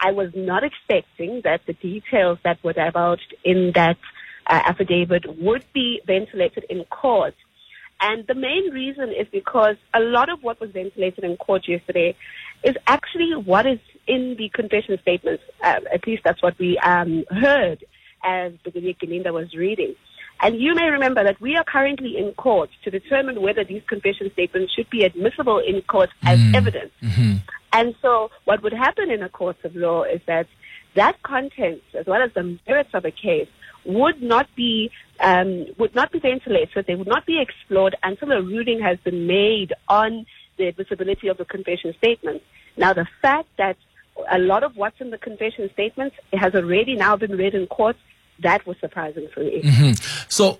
I 0.00 0.10
was 0.10 0.32
not 0.34 0.64
expecting 0.64 1.40
that 1.44 1.60
the 1.68 1.72
details 1.74 2.38
that 2.42 2.58
were 2.64 2.72
divulged 2.72 3.32
in 3.44 3.70
that 3.76 3.96
uh, 4.48 4.60
affidavit 4.64 5.24
would 5.38 5.64
be 5.72 6.00
ventilated 6.04 6.66
in 6.68 6.82
court. 6.86 7.36
And 8.00 8.26
the 8.26 8.34
main 8.34 8.70
reason 8.72 9.10
is 9.10 9.28
because 9.30 9.76
a 9.94 10.00
lot 10.00 10.30
of 10.30 10.42
what 10.42 10.58
was 10.60 10.72
ventilated 10.72 11.22
in 11.22 11.36
court 11.36 11.68
yesterday 11.68 12.16
is 12.64 12.74
actually 12.88 13.36
what 13.36 13.66
is 13.66 13.78
in 14.08 14.34
the 14.36 14.48
confession 14.48 14.98
statements. 15.00 15.44
Uh, 15.62 15.78
at 15.92 16.04
least 16.08 16.24
that's 16.24 16.42
what 16.42 16.58
we 16.58 16.76
um, 16.78 17.24
heard 17.30 17.84
as 18.24 18.52
Brigadier 18.64 18.94
Gininda 18.94 19.32
was 19.32 19.54
reading. 19.54 19.94
And 20.40 20.60
you 20.60 20.74
may 20.74 20.88
remember 20.90 21.24
that 21.24 21.40
we 21.40 21.56
are 21.56 21.64
currently 21.64 22.18
in 22.18 22.32
court 22.34 22.70
to 22.84 22.90
determine 22.90 23.40
whether 23.40 23.64
these 23.64 23.82
confession 23.86 24.30
statements 24.32 24.72
should 24.74 24.90
be 24.90 25.04
admissible 25.04 25.58
in 25.58 25.80
court 25.82 26.10
as 26.24 26.38
Mm. 26.38 26.54
evidence. 26.54 26.92
Mm-hmm. 27.02 27.32
And 27.72 27.94
so 28.02 28.30
what 28.44 28.62
would 28.62 28.72
happen 28.72 29.10
in 29.10 29.22
a 29.22 29.28
court 29.28 29.56
of 29.64 29.74
law 29.74 30.02
is 30.02 30.20
that 30.26 30.46
that 30.94 31.20
content, 31.22 31.82
as 31.98 32.06
well 32.06 32.22
as 32.22 32.32
the 32.34 32.58
merits 32.68 32.90
of 32.94 33.04
a 33.04 33.10
case, 33.10 33.48
would 33.84 34.22
not 34.22 34.46
be 34.54 34.90
um, 35.20 35.66
would 35.78 35.94
not 35.94 36.10
be 36.10 36.18
ventilated. 36.18 36.86
They 36.86 36.94
would 36.96 37.06
not 37.06 37.24
be 37.24 37.40
explored 37.40 37.96
until 38.02 38.32
a 38.32 38.42
ruling 38.42 38.80
has 38.80 38.98
been 39.04 39.26
made 39.26 39.72
on 39.88 40.26
the 40.56 40.66
admissibility 40.68 41.28
of 41.28 41.36
the 41.38 41.44
confession 41.44 41.94
statements. 41.98 42.44
Now, 42.76 42.92
the 42.92 43.06
fact 43.22 43.48
that 43.58 43.76
a 44.30 44.38
lot 44.38 44.62
of 44.64 44.76
what's 44.76 45.00
in 45.00 45.10
the 45.10 45.18
confession 45.18 45.70
statements 45.72 46.16
has 46.32 46.54
already 46.54 46.96
now 46.96 47.16
been 47.16 47.36
read 47.36 47.54
in 47.54 47.66
court, 47.66 47.96
that 48.40 48.66
was 48.66 48.76
surprising 48.80 49.28
for 49.32 49.40
me. 49.40 49.62
Mhm. 49.62 50.00
So, 50.28 50.58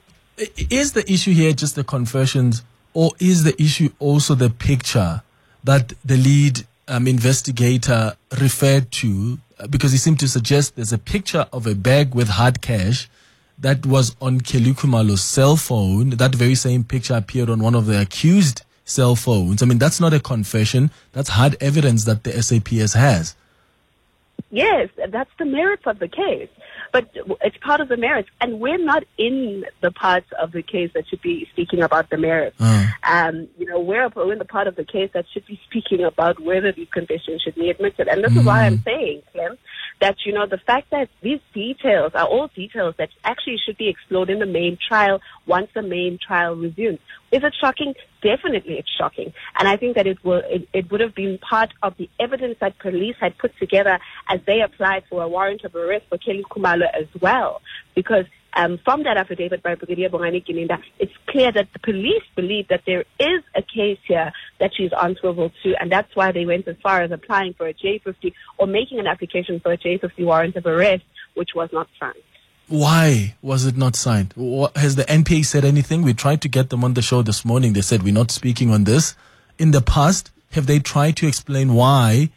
is 0.71 0.93
the 0.93 1.11
issue 1.11 1.33
here 1.33 1.53
just 1.53 1.75
the 1.75 1.85
confessions, 1.85 2.63
or 2.93 3.13
is 3.19 3.45
the 3.45 3.61
issue 3.61 3.91
also 3.99 4.35
the 4.35 4.51
picture 4.51 5.23
that 5.65 5.93
the 6.05 6.17
lead 6.17 6.67
um, 6.89 7.07
investigator 7.07 8.15
referred 8.41 8.91
to? 8.93 9.39
Uh, 9.59 9.67
Because 9.67 9.93
he 9.93 9.99
seemed 9.99 10.21
to 10.21 10.29
suggest 10.29 10.77
there's 10.77 10.93
a 10.93 10.99
picture 10.99 11.47
of 11.53 11.67
a 11.67 11.75
bag 11.75 12.15
with 12.15 12.29
hard 12.29 12.61
cash 12.61 13.09
that 13.59 13.87
was 13.87 14.17
on 14.21 14.41
Kelly 14.41 14.73
Khumalo's 14.75 15.23
cell 15.23 15.57
phone. 15.57 16.11
That 16.11 16.35
very 16.35 16.55
same 16.57 16.85
picture 16.85 17.15
appeared 17.15 17.49
on 17.49 17.61
one 17.63 17.75
of 17.75 17.87
the 17.87 18.01
accused 18.01 18.63
cell 18.85 19.15
phones. 19.17 19.63
I 19.63 19.67
mean, 19.67 19.79
that's 19.79 20.01
not 20.01 20.13
a 20.13 20.21
confession. 20.21 20.91
That's 21.13 21.31
hard 21.31 21.57
evidence 21.61 22.05
that 22.05 22.25
the 22.25 22.33
SAPS 22.43 22.93
has. 22.95 23.35
Yes, 24.51 24.89
that's 25.09 25.31
the 25.39 25.45
merits 25.47 25.87
of 25.87 25.99
the 26.01 26.09
case. 26.09 26.49
But 26.95 27.11
it's 27.47 27.57
part 27.57 27.81
of 27.81 27.89
the 27.89 27.97
merits. 27.97 28.29
And 28.41 28.61
we're 28.61 28.79
not 28.79 29.03
in 29.19 29.65
the 29.81 29.91
parts 29.91 30.31
of 30.41 30.53
the 30.53 30.63
case 30.63 30.91
that 30.95 31.09
should 31.09 31.23
be 31.23 31.49
speaking 31.53 31.83
about 31.83 32.09
the 32.09 32.17
merits. 32.17 32.57
Uh, 32.61 32.87
Um, 33.03 33.49
you 33.59 33.67
know, 33.67 33.81
we're, 33.81 34.09
we're 34.15 34.33
in 34.33 34.39
the 34.39 34.45
part 34.57 34.67
of 34.69 34.77
the 34.77 34.85
case 34.85 35.11
that 35.13 35.27
should 35.33 35.45
be 35.45 35.61
speaking 35.69 36.05
about 36.05 36.39
whether 36.41 36.71
these 36.71 36.89
confessions 36.99 37.43
should 37.43 37.57
be 37.57 37.69
admitted. 37.69 38.07
And 38.07 38.23
this 38.25 38.35
is 38.37 38.45
why 38.47 38.61
I'm 38.67 38.79
saying, 38.83 39.23
Clem, 39.33 39.59
that, 40.01 40.17
you 40.25 40.33
know, 40.33 40.47
the 40.47 40.59
fact 40.59 40.91
that 40.91 41.09
these 41.23 41.41
details 41.53 42.13
are 42.15 42.27
all 42.27 42.49
details 42.55 42.95
that 42.99 43.11
actually 43.25 43.57
should 43.65 43.77
be 43.77 43.89
explored 43.89 44.31
in 44.31 44.39
the 44.39 44.47
main 44.47 44.79
trial 44.89 45.21
once 45.47 45.69
the 45.75 45.83
main 45.83 46.19
trial 46.25 46.57
resumes. 46.57 46.99
Is 47.33 47.43
it 47.43 47.55
shocking? 47.61 47.95
Definitely 48.23 48.75
it's 48.75 48.91
shocking. 48.97 49.33
And 49.59 49.69
I 49.69 49.77
think 49.77 49.97
that 49.97 50.07
it 50.07 50.23
will, 50.25 50.43
it, 50.45 50.69
it 50.73 50.91
would 50.91 51.01
have 51.01 51.15
been 51.15 51.39
part 51.39 51.73
of 51.83 51.97
the 51.97 52.09
evidence 52.21 52.57
that 52.61 52.79
police 52.79 53.17
had 53.21 53.37
put 53.39 53.57
together 53.59 53.99
as 54.29 54.41
they 54.47 54.61
applied 54.61 55.05
for 55.09 55.23
a 55.23 55.29
warrant 55.29 55.65
of 55.65 55.75
arrest 55.75 56.07
for 56.09 56.19
Kelly 56.19 56.45
Khumalo 56.51 56.87
as 56.93 57.07
well. 57.21 57.61
Because 57.95 58.27
um, 58.55 58.79
from 58.85 59.03
that 59.03 59.17
affidavit 59.17 59.63
by 59.63 59.75
Brigadier 59.75 60.09
Bongani 60.09 60.45
Gininda, 60.47 60.81
it's 60.99 61.13
clear 61.27 61.51
that 61.53 61.69
the 61.73 61.79
police 61.81 62.23
believe 62.37 62.69
that 62.69 62.83
there 62.87 63.05
is 63.19 63.43
a 63.55 63.63
case 63.63 63.99
here 64.07 64.33
that 64.61 64.71
she's 64.75 64.93
answerable 64.93 65.51
to, 65.63 65.75
and 65.81 65.91
that's 65.91 66.15
why 66.15 66.33
they 66.33 66.47
went 66.47 66.69
as 66.69 66.77
far 66.83 67.03
as 67.03 67.11
applying 67.11 67.55
for 67.55 67.67
a 67.67 67.75
J50 67.75 68.33
or 68.59 68.67
making 68.67 68.99
an 68.99 69.07
application 69.07 69.61
for 69.61 69.73
a 69.73 69.79
J50 69.79 70.25
warrant 70.25 70.57
of 70.57 70.67
arrest, 70.67 71.05
which 71.35 71.51
was 71.55 71.71
not 71.73 71.89
signed. 71.99 72.15
Why 72.69 73.35
was 73.43 73.67
it 73.67 73.77
not 73.77 73.95
signed? 73.95 74.33
Has 74.77 74.97
the 74.97 75.05
NPA 75.05 75.45
said 75.45 75.65
anything? 75.65 76.03
We 76.03 76.15
tried 76.15 76.41
to 76.43 76.49
get 76.49 76.71
them 76.71 76.83
on 76.83 76.95
the 76.95 77.03
show 77.03 77.21
this 77.21 77.45
morning. 77.45 77.75
They 77.75 77.83
said 77.83 78.03
we're 78.03 78.15
not 78.15 78.31
speaking 78.31 78.71
on 78.71 78.85
this. 78.85 79.15
In 79.59 79.73
the 79.73 79.83
past, 79.83 80.31
have 80.53 80.67
they 80.67 80.79
tried 80.79 81.17
to 81.19 81.27
explain 81.27 81.75
why, 81.75 82.31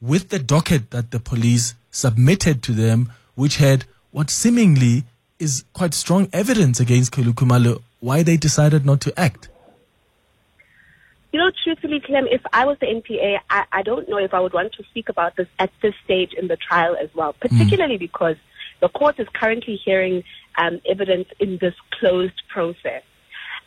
with 0.00 0.28
the 0.28 0.38
docket 0.38 0.90
that 0.90 1.10
the 1.10 1.18
police 1.18 1.74
submitted 1.90 2.62
to 2.64 2.72
them, 2.72 3.12
which 3.34 3.56
had 3.56 3.84
what 4.12 4.30
seemingly 4.30 5.04
is 5.42 5.64
quite 5.72 5.92
strong 5.92 6.28
evidence 6.32 6.78
against 6.78 7.10
Kelly 7.10 7.32
Khumalo, 7.32 7.82
why 7.98 8.22
they 8.22 8.36
decided 8.36 8.86
not 8.86 9.00
to 9.00 9.20
act? 9.20 9.48
You 11.32 11.40
know, 11.40 11.50
truthfully, 11.64 12.00
Clem, 12.00 12.26
if 12.30 12.42
I 12.52 12.64
was 12.64 12.76
the 12.78 12.86
NPA, 12.86 13.38
I, 13.50 13.64
I 13.72 13.82
don't 13.82 14.08
know 14.08 14.18
if 14.18 14.32
I 14.32 14.40
would 14.40 14.52
want 14.52 14.72
to 14.74 14.84
speak 14.84 15.08
about 15.08 15.34
this 15.36 15.48
at 15.58 15.70
this 15.82 15.94
stage 16.04 16.32
in 16.38 16.46
the 16.46 16.56
trial 16.56 16.96
as 17.02 17.08
well, 17.14 17.32
particularly 17.32 17.96
because 17.96 18.36
the 18.80 18.88
court 18.88 19.18
is 19.18 19.26
currently 19.34 19.80
hearing 19.84 20.22
um, 20.58 20.80
evidence 20.88 21.28
in 21.40 21.58
this 21.60 21.74
closed 21.98 22.40
process. 22.48 23.02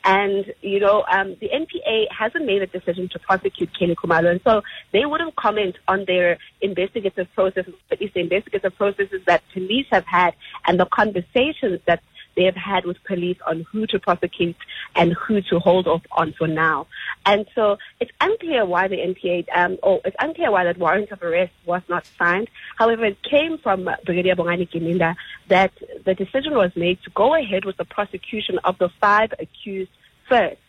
And, 0.06 0.54
you 0.62 0.80
know, 0.80 1.04
um, 1.12 1.36
the 1.41 1.50
NPA 1.50 2.06
hasn't 2.12 2.46
made 2.46 2.62
a 2.62 2.68
decision 2.68 3.10
to 3.10 3.20
prosecute 3.20 3.70
Kelly 3.78 3.96
Khumalo. 3.96 4.30
And 4.30 4.41
so 4.44 4.62
they 4.94 5.06
wouldn't 5.06 5.36
comment 5.36 5.78
on 5.88 6.06
their 6.06 6.38
investigative 6.62 7.28
processes, 7.34 7.74
at 7.91 8.00
least 8.00 8.13
the 8.13 8.20
investigative 8.20 8.76
processes 8.76 9.22
that 9.26 9.41
police 9.52 9.88
have 9.91 10.06
had 10.06 10.36
and 10.68 10.80
the 10.80 10.86
conversations 10.86 11.80
that 11.88 12.04
they 12.36 12.44
have 12.44 12.56
had 12.56 12.86
with 12.86 13.04
police 13.06 13.38
on 13.48 13.65
who 13.72 13.88
to 13.88 14.00
prosecute 14.00 14.56
and 14.96 15.13
who 15.13 15.41
to 15.41 15.60
hold 15.60 15.88
off 15.88 16.04
on 16.12 16.34
for 16.34 16.48
now. 16.48 16.88
And 17.26 17.46
so 17.56 17.78
it's 18.00 18.12
unclear 18.22 18.65
why 18.65 18.88
the 18.88 18.98
NPA, 18.98 19.46
um, 19.56 19.78
or 19.82 20.02
it's 20.06 20.15
unclear 20.20 20.52
why 20.52 20.65
that 20.65 20.78
warrant 20.78 21.12
of 21.12 21.24
arrest 21.24 21.54
was 21.65 21.82
not 21.89 22.06
signed. 22.18 22.50
However, 22.78 23.06
it 23.06 23.22
came 23.24 23.58
from 23.58 23.89
Brigadier 24.06 24.36
Bongani 24.36 24.70
Gininda 24.70 25.15
that 25.47 25.71
the 26.05 26.13
decision 26.13 26.53
was 26.55 26.71
made 26.75 27.01
to 27.03 27.10
go 27.12 27.36
ahead 27.36 27.65
with 27.65 27.77
the 27.77 27.86
prosecution 27.86 28.60
of 28.63 28.77
the 28.77 28.89
five 28.99 29.34
accused 29.39 29.91
first, 30.27 30.62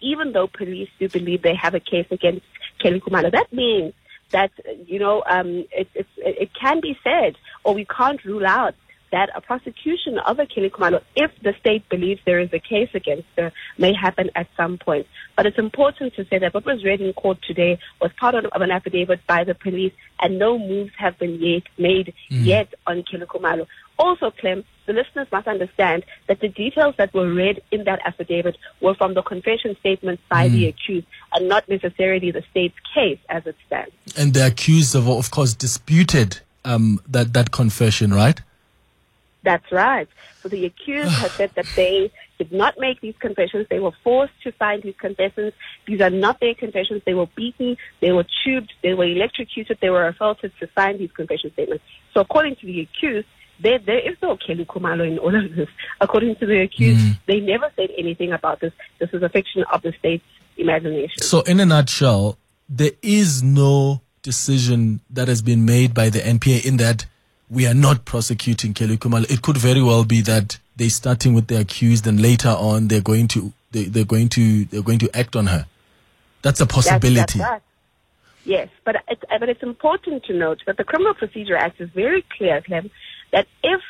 even 0.00 0.32
though 0.32 0.46
police 0.46 0.88
do 0.98 1.08
believe 1.08 1.42
they 1.42 1.54
have 1.54 1.74
a 1.74 1.80
case 1.80 2.06
against 2.10 2.46
Kelly 2.80 3.00
Khumalo. 3.00 3.30
That 3.30 3.52
means 3.52 3.92
that, 4.30 4.52
you 4.86 4.98
know, 4.98 5.22
um, 5.28 5.66
it, 5.72 5.88
it's 5.94 6.08
it 6.16 6.50
can 6.54 6.80
be 6.80 6.96
said, 7.02 7.36
or 7.64 7.74
we 7.74 7.84
can't 7.84 8.24
rule 8.24 8.46
out 8.46 8.74
that 9.12 9.28
a 9.34 9.40
prosecution 9.40 10.18
of 10.18 10.38
a 10.38 10.46
Kelly 10.46 10.70
Khumalo, 10.70 11.02
if 11.16 11.32
the 11.42 11.52
state 11.58 11.88
believes 11.88 12.20
there 12.24 12.38
is 12.38 12.52
a 12.52 12.60
case 12.60 12.90
against 12.94 13.26
her, 13.36 13.52
may 13.76 13.92
happen 13.92 14.30
at 14.36 14.46
some 14.56 14.78
point. 14.78 15.06
But 15.36 15.46
it's 15.46 15.58
important 15.58 16.14
to 16.14 16.24
say 16.26 16.38
that 16.38 16.54
what 16.54 16.64
was 16.64 16.84
read 16.84 17.00
in 17.00 17.12
court 17.12 17.38
today 17.42 17.78
was 18.00 18.12
part 18.18 18.34
of, 18.36 18.44
an 18.54 18.70
affidavit 18.70 19.26
by 19.26 19.44
the 19.44 19.54
police, 19.54 19.92
and 20.20 20.38
no 20.38 20.58
moves 20.58 20.92
have 20.96 21.18
been 21.18 21.40
yet, 21.40 21.64
made 21.76 22.14
yet 22.28 22.72
on 22.86 23.02
Kelly 23.02 23.26
Kumalo. 23.26 23.66
Also, 24.00 24.30
Clem, 24.30 24.64
the 24.86 24.94
listeners 24.94 25.28
must 25.30 25.46
understand 25.46 26.06
that 26.26 26.40
the 26.40 26.48
details 26.48 26.94
that 26.96 27.12
were 27.12 27.30
read 27.30 27.60
in 27.70 27.84
that 27.84 28.00
affidavit 28.06 28.56
were 28.80 28.94
from 28.94 29.12
the 29.12 29.20
confession 29.20 29.76
statements 29.78 30.22
by 30.30 30.48
the 30.48 30.68
accused 30.68 31.06
and 31.34 31.50
not 31.50 31.68
necessarily 31.68 32.30
the 32.30 32.42
state's 32.50 32.74
case 32.94 33.18
as 33.28 33.46
it 33.46 33.56
stands. 33.66 33.92
And 34.16 34.32
the 34.32 34.46
accused 34.46 34.94
have, 34.94 35.06
of 35.06 35.30
course, 35.30 35.52
disputed 35.52 36.40
um, 36.64 36.98
that, 37.06 37.34
that 37.34 37.50
confession, 37.50 38.14
right? 38.14 38.40
That's 39.42 39.70
right. 39.70 40.08
So 40.42 40.48
the 40.48 40.64
accused 40.64 41.10
has 41.10 41.32
said 41.40 41.50
that 41.56 41.66
they 41.76 42.10
did 42.38 42.50
not 42.50 42.80
make 42.80 43.02
these 43.02 43.14
confessions. 43.20 43.66
They 43.68 43.80
were 43.80 43.92
forced 44.02 44.32
to 44.44 44.52
sign 44.58 44.80
these 44.80 44.96
confessions. 44.98 45.52
These 45.86 46.00
are 46.00 46.08
not 46.08 46.40
their 46.40 46.54
confessions. 46.54 47.02
They 47.04 47.12
were 47.12 47.28
beaten, 47.36 47.76
they 48.00 48.12
were 48.12 48.24
tubed, 48.44 48.72
they 48.82 48.94
were 48.94 49.04
electrocuted, 49.04 49.76
they 49.82 49.90
were 49.90 50.08
assaulted 50.08 50.52
to 50.58 50.68
sign 50.74 50.96
these 50.96 51.12
confession 51.12 51.52
statements. 51.52 51.84
So 52.14 52.22
according 52.22 52.56
to 52.56 52.66
the 52.66 52.80
accused, 52.80 53.28
there, 53.62 53.78
there 53.78 53.98
is 53.98 54.16
no 54.22 54.36
Kelly 54.36 54.64
Khumalo 54.64 55.06
in 55.06 55.18
all 55.18 55.34
of 55.34 55.54
this. 55.54 55.68
According 56.00 56.36
to 56.36 56.46
the 56.46 56.60
accused, 56.62 57.00
hmm. 57.00 57.12
they 57.26 57.40
never 57.40 57.70
said 57.76 57.90
anything 57.96 58.32
about 58.32 58.60
this. 58.60 58.72
This 58.98 59.10
is 59.12 59.22
a 59.22 59.28
fiction 59.28 59.64
of 59.72 59.82
the 59.82 59.92
state's 59.98 60.24
imagination. 60.56 61.22
So, 61.22 61.40
in 61.42 61.60
a 61.60 61.66
nutshell, 61.66 62.38
there 62.68 62.92
is 63.02 63.42
no 63.42 64.00
decision 64.22 65.00
that 65.10 65.28
has 65.28 65.42
been 65.42 65.64
made 65.64 65.94
by 65.94 66.10
the 66.10 66.20
NPA 66.20 66.64
in 66.64 66.76
that 66.76 67.06
we 67.50 67.66
are 67.66 67.74
not 67.74 68.04
prosecuting 68.04 68.74
Kelly 68.74 68.96
Khumalo. 68.96 69.30
It 69.30 69.42
could 69.42 69.56
very 69.56 69.82
well 69.82 70.04
be 70.04 70.20
that 70.22 70.58
they're 70.76 70.90
starting 70.90 71.34
with 71.34 71.48
the 71.48 71.58
accused 71.58 72.06
and 72.06 72.20
later 72.20 72.50
on 72.50 72.88
they're 72.88 73.00
going 73.00 73.28
to 73.28 73.52
they, 73.72 73.84
they're 73.84 74.04
going 74.04 74.28
to 74.30 74.64
they're 74.66 74.82
going 74.82 74.98
to 75.00 75.16
act 75.16 75.36
on 75.36 75.46
her. 75.48 75.66
That's 76.42 76.60
a 76.60 76.66
possibility. 76.66 77.38
that's 77.38 77.50
right. 77.50 77.62
Yes, 78.44 78.68
but 78.84 78.96
it's, 79.08 79.22
but 79.28 79.48
it's 79.48 79.62
important 79.62 80.24
to 80.24 80.32
note 80.32 80.62
that 80.66 80.78
the 80.78 80.84
Criminal 80.84 81.12
Procedure 81.12 81.56
Act 81.56 81.80
is 81.80 81.90
very 81.90 82.24
clear, 82.36 82.62
Clem, 82.62 82.90
that 83.32 83.46
if 83.62 83.80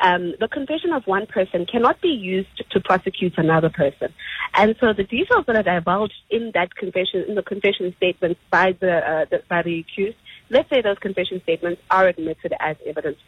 um, 0.00 0.34
the 0.38 0.48
confession 0.48 0.92
of 0.92 1.06
one 1.06 1.26
person 1.26 1.66
cannot 1.66 2.00
be 2.00 2.08
used 2.08 2.62
to 2.70 2.80
prosecute 2.80 3.34
another 3.36 3.70
person, 3.70 4.12
and 4.54 4.76
so 4.80 4.92
the 4.92 5.04
details 5.04 5.44
that 5.46 5.56
are 5.56 5.62
divulged 5.62 6.14
in 6.30 6.52
that 6.54 6.74
confession, 6.74 7.24
in 7.28 7.34
the 7.34 7.42
confession 7.42 7.94
statements 7.96 8.40
by 8.50 8.76
the, 8.80 8.98
uh, 8.98 9.24
the 9.30 9.42
by 9.48 9.62
the 9.62 9.80
accused, 9.80 10.16
let's 10.50 10.70
say 10.70 10.82
those 10.82 10.98
confession 10.98 11.42
statements 11.42 11.82
are 11.90 12.06
admitted 12.06 12.54
as 12.60 12.76
evidence, 12.86 13.18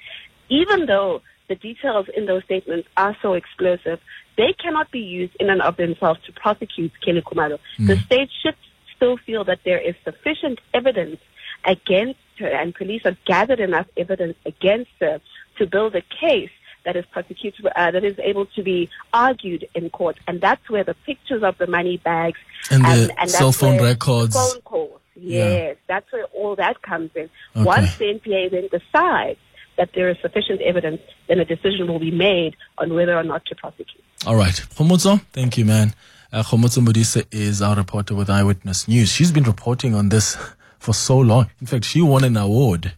even 0.49 0.87
though 0.87 1.23
the 1.49 1.57
details 1.57 2.07
in 2.17 2.27
those 2.27 2.45
statements 2.45 2.89
are 2.97 3.17
so 3.21 3.35
explosive, 3.35 3.99
they 4.37 4.55
cannot 4.63 4.91
be 4.93 5.01
used 5.01 5.35
in 5.41 5.51
and 5.51 5.61
of 5.63 5.77
themselves 5.77 6.21
to 6.25 6.33
prosecute 6.33 6.93
Kelly 7.05 7.23
Khumalo. 7.23 7.59
The 7.79 7.97
state 7.97 8.31
should 8.43 8.55
still 8.95 9.17
feel 9.17 9.45
that 9.45 9.61
there 9.65 9.81
is 9.81 9.97
sufficient 10.05 10.61
evidence 10.73 11.19
against 11.65 12.21
her, 12.39 12.47
and 12.47 12.75
police 12.75 13.03
have 13.05 13.17
gathered 13.27 13.61
enough 13.61 13.87
evidence 13.97 14.37
against 14.47 14.91
her 15.01 15.21
to 15.61 15.67
build 15.67 15.93
a 15.95 16.03
case 16.25 16.51
that 16.85 16.97
is 16.97 17.05
prosecuted, 17.13 17.67
uh, 17.67 17.91
that 17.91 18.05
is 18.05 18.19
able 18.31 18.47
to 18.57 18.63
be 18.63 18.89
argued 19.13 19.63
in 19.75 19.91
court, 19.91 20.17
and 20.27 20.41
that's 20.41 20.65
where 20.71 20.85
the 20.91 20.95
pictures 21.07 21.43
of 21.43 21.55
the 21.59 21.67
money 21.67 21.97
bags 21.99 22.39
And 22.71 22.83
the 22.85 23.13
that's 23.17 23.37
cell 23.37 23.53
phone 23.53 23.79
records. 23.83 24.35
phone 24.35 24.61
calls, 24.63 25.01
Yeah. 25.15 25.45
yes, 25.51 25.77
that's 25.87 26.11
where 26.13 26.25
all 26.39 26.57
that 26.57 26.81
comes 26.81 27.11
in. 27.15 27.29
Okay. 27.55 27.65
Once 27.75 27.91
the 27.99 28.07
NPA 28.17 28.49
then 28.51 28.69
decides 28.79 29.39
that 29.77 29.91
there 29.95 30.09
is 30.09 30.17
sufficient 30.23 30.61
evidence, 30.63 31.01
then 31.29 31.39
a 31.39 31.45
decision 31.45 31.87
will 31.89 31.99
be 31.99 32.11
made 32.11 32.57
on 32.79 32.95
whether 32.95 33.15
or 33.17 33.25
not 33.25 33.45
to 33.47 33.55
prosecute. 33.55 34.03
All 34.27 34.37
right. 34.37 34.55
Khomotso, 34.77 35.21
thank 35.33 35.57
you, 35.59 35.65
man. 35.67 35.95
Uh, 36.33 36.43
Khomotso 36.43 36.81
Modise 36.87 37.27
is 37.31 37.61
our 37.61 37.77
reporter 37.77 38.15
with 38.15 38.31
Eyewitness 38.31 38.89
News. 38.89 39.11
She's 39.13 39.33
been 39.33 39.45
reporting 39.45 39.95
on 39.95 40.09
this 40.09 40.37
for 40.79 40.95
so 40.95 41.19
long. 41.19 41.51
In 41.61 41.67
fact, 41.67 41.85
she 41.85 42.01
won 42.01 42.25
an 42.25 42.37
award 42.39 42.93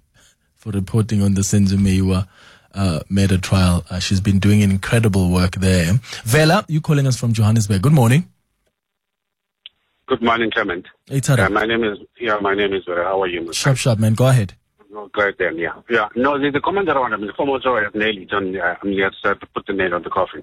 for 0.56 0.70
reporting 0.70 1.20
on 1.22 1.34
the 1.34 1.40
Senzo 1.42 1.76
Meyiwa 1.76 2.28
uh, 2.74 3.00
murder 3.08 3.38
trial. 3.38 3.84
Uh, 3.90 3.98
she's 3.98 4.20
been 4.20 4.38
doing 4.38 4.60
incredible 4.60 5.30
work 5.30 5.52
there. 5.56 5.94
Vela, 6.24 6.64
you 6.68 6.80
calling 6.80 7.06
us 7.06 7.16
from 7.16 7.32
Johannesburg. 7.32 7.82
Good 7.82 7.92
morning. 7.92 8.28
Good 10.06 10.22
morning, 10.22 10.50
Clement. 10.50 10.86
Tada. 11.08 11.46
Uh, 11.46 11.50
my 11.50 11.64
name 11.64 11.84
is 11.84 11.98
yeah, 12.20 12.38
my 12.40 12.54
name 12.54 12.74
is. 12.74 12.82
Uh, 12.88 12.96
how 12.96 13.22
are 13.22 13.28
you? 13.28 13.40
Mr. 13.40 13.54
Sharp, 13.54 13.76
sharp, 13.76 13.98
man. 13.98 14.14
Go 14.14 14.26
ahead. 14.26 14.54
No, 14.92 15.08
great 15.08 15.38
then, 15.38 15.56
yeah. 15.58 15.72
Yeah. 15.88 16.08
No, 16.14 16.38
the, 16.38 16.50
the 16.50 16.60
comment 16.60 16.86
that 16.86 16.98
I 16.98 17.00
want 17.00 17.12
to 17.12 17.18
make, 17.18 17.34
Fomozo 17.34 17.82
has 17.82 17.94
nailed 17.94 18.18
it 18.18 18.32
on, 18.34 18.54
uh, 18.54 18.76
I 18.80 18.86
mean, 18.86 19.02
uh, 19.02 19.34
to 19.34 19.46
put 19.54 19.64
the 19.66 19.72
nail 19.72 19.94
on 19.94 20.02
the 20.02 20.10
coffin. 20.10 20.42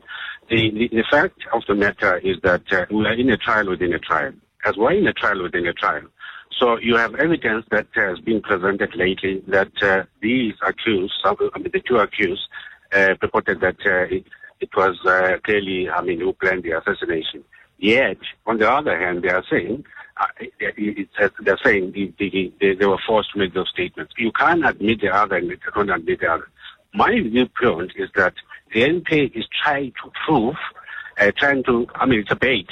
The, 0.49 0.71
the, 0.71 0.87
the 0.87 1.03
fact 1.09 1.37
of 1.53 1.61
the 1.67 1.75
matter 1.75 2.17
is 2.17 2.37
that 2.41 2.63
uh, 2.73 2.85
we 2.89 3.05
are 3.05 3.13
in 3.13 3.29
a 3.29 3.37
trial 3.37 3.69
within 3.69 3.93
a 3.93 3.99
trial. 3.99 4.31
As 4.65 4.75
we're 4.75 4.93
in 4.93 5.05
a 5.05 5.13
trial 5.13 5.43
within 5.43 5.67
a 5.67 5.73
trial. 5.73 6.01
So 6.59 6.77
you 6.77 6.97
have 6.97 7.15
evidence 7.15 7.65
that 7.71 7.87
has 7.95 8.19
been 8.19 8.41
presented 8.41 8.93
lately 8.93 9.41
that 9.47 9.71
uh, 9.81 10.03
these 10.21 10.55
accused, 10.61 11.13
I 11.23 11.33
mean, 11.57 11.71
the 11.71 11.81
two 11.87 11.97
accused, 11.97 12.41
uh, 12.91 13.15
that 13.21 13.77
uh, 13.85 14.15
it, 14.15 14.25
it 14.59 14.69
was 14.75 14.97
uh, 15.05 15.37
clearly, 15.45 15.89
I 15.89 16.01
mean, 16.01 16.19
who 16.19 16.33
planned 16.33 16.63
the 16.63 16.77
assassination. 16.77 17.45
Yet, 17.77 18.17
on 18.45 18.57
the 18.57 18.69
other 18.69 18.99
hand, 18.99 19.23
they 19.23 19.29
are 19.29 19.43
saying 19.49 19.85
uh, 20.19 20.25
they're 21.41 21.59
saying 21.63 21.93
the, 21.93 22.13
the, 22.19 22.51
they, 22.59 22.73
they 22.73 22.85
were 22.85 22.99
forced 23.07 23.31
to 23.31 23.39
make 23.39 23.53
those 23.53 23.69
statements. 23.69 24.13
You 24.17 24.33
can't 24.33 24.65
admit 24.65 24.99
the 24.99 25.15
other 25.15 25.37
and 25.37 25.47
you 25.47 25.57
don't 25.73 25.89
admit 25.89 26.19
the 26.19 26.27
other. 26.27 26.49
My 26.93 27.11
viewpoint 27.11 27.93
is 27.95 28.09
that 28.15 28.33
the 28.73 28.81
NPA 28.81 29.37
is 29.37 29.45
trying 29.63 29.93
to 30.03 30.11
prove, 30.25 30.55
uh, 31.17 31.31
trying 31.37 31.63
to, 31.63 31.87
I 31.95 32.05
mean, 32.05 32.19
it's 32.19 32.31
a 32.31 32.35
bait 32.35 32.67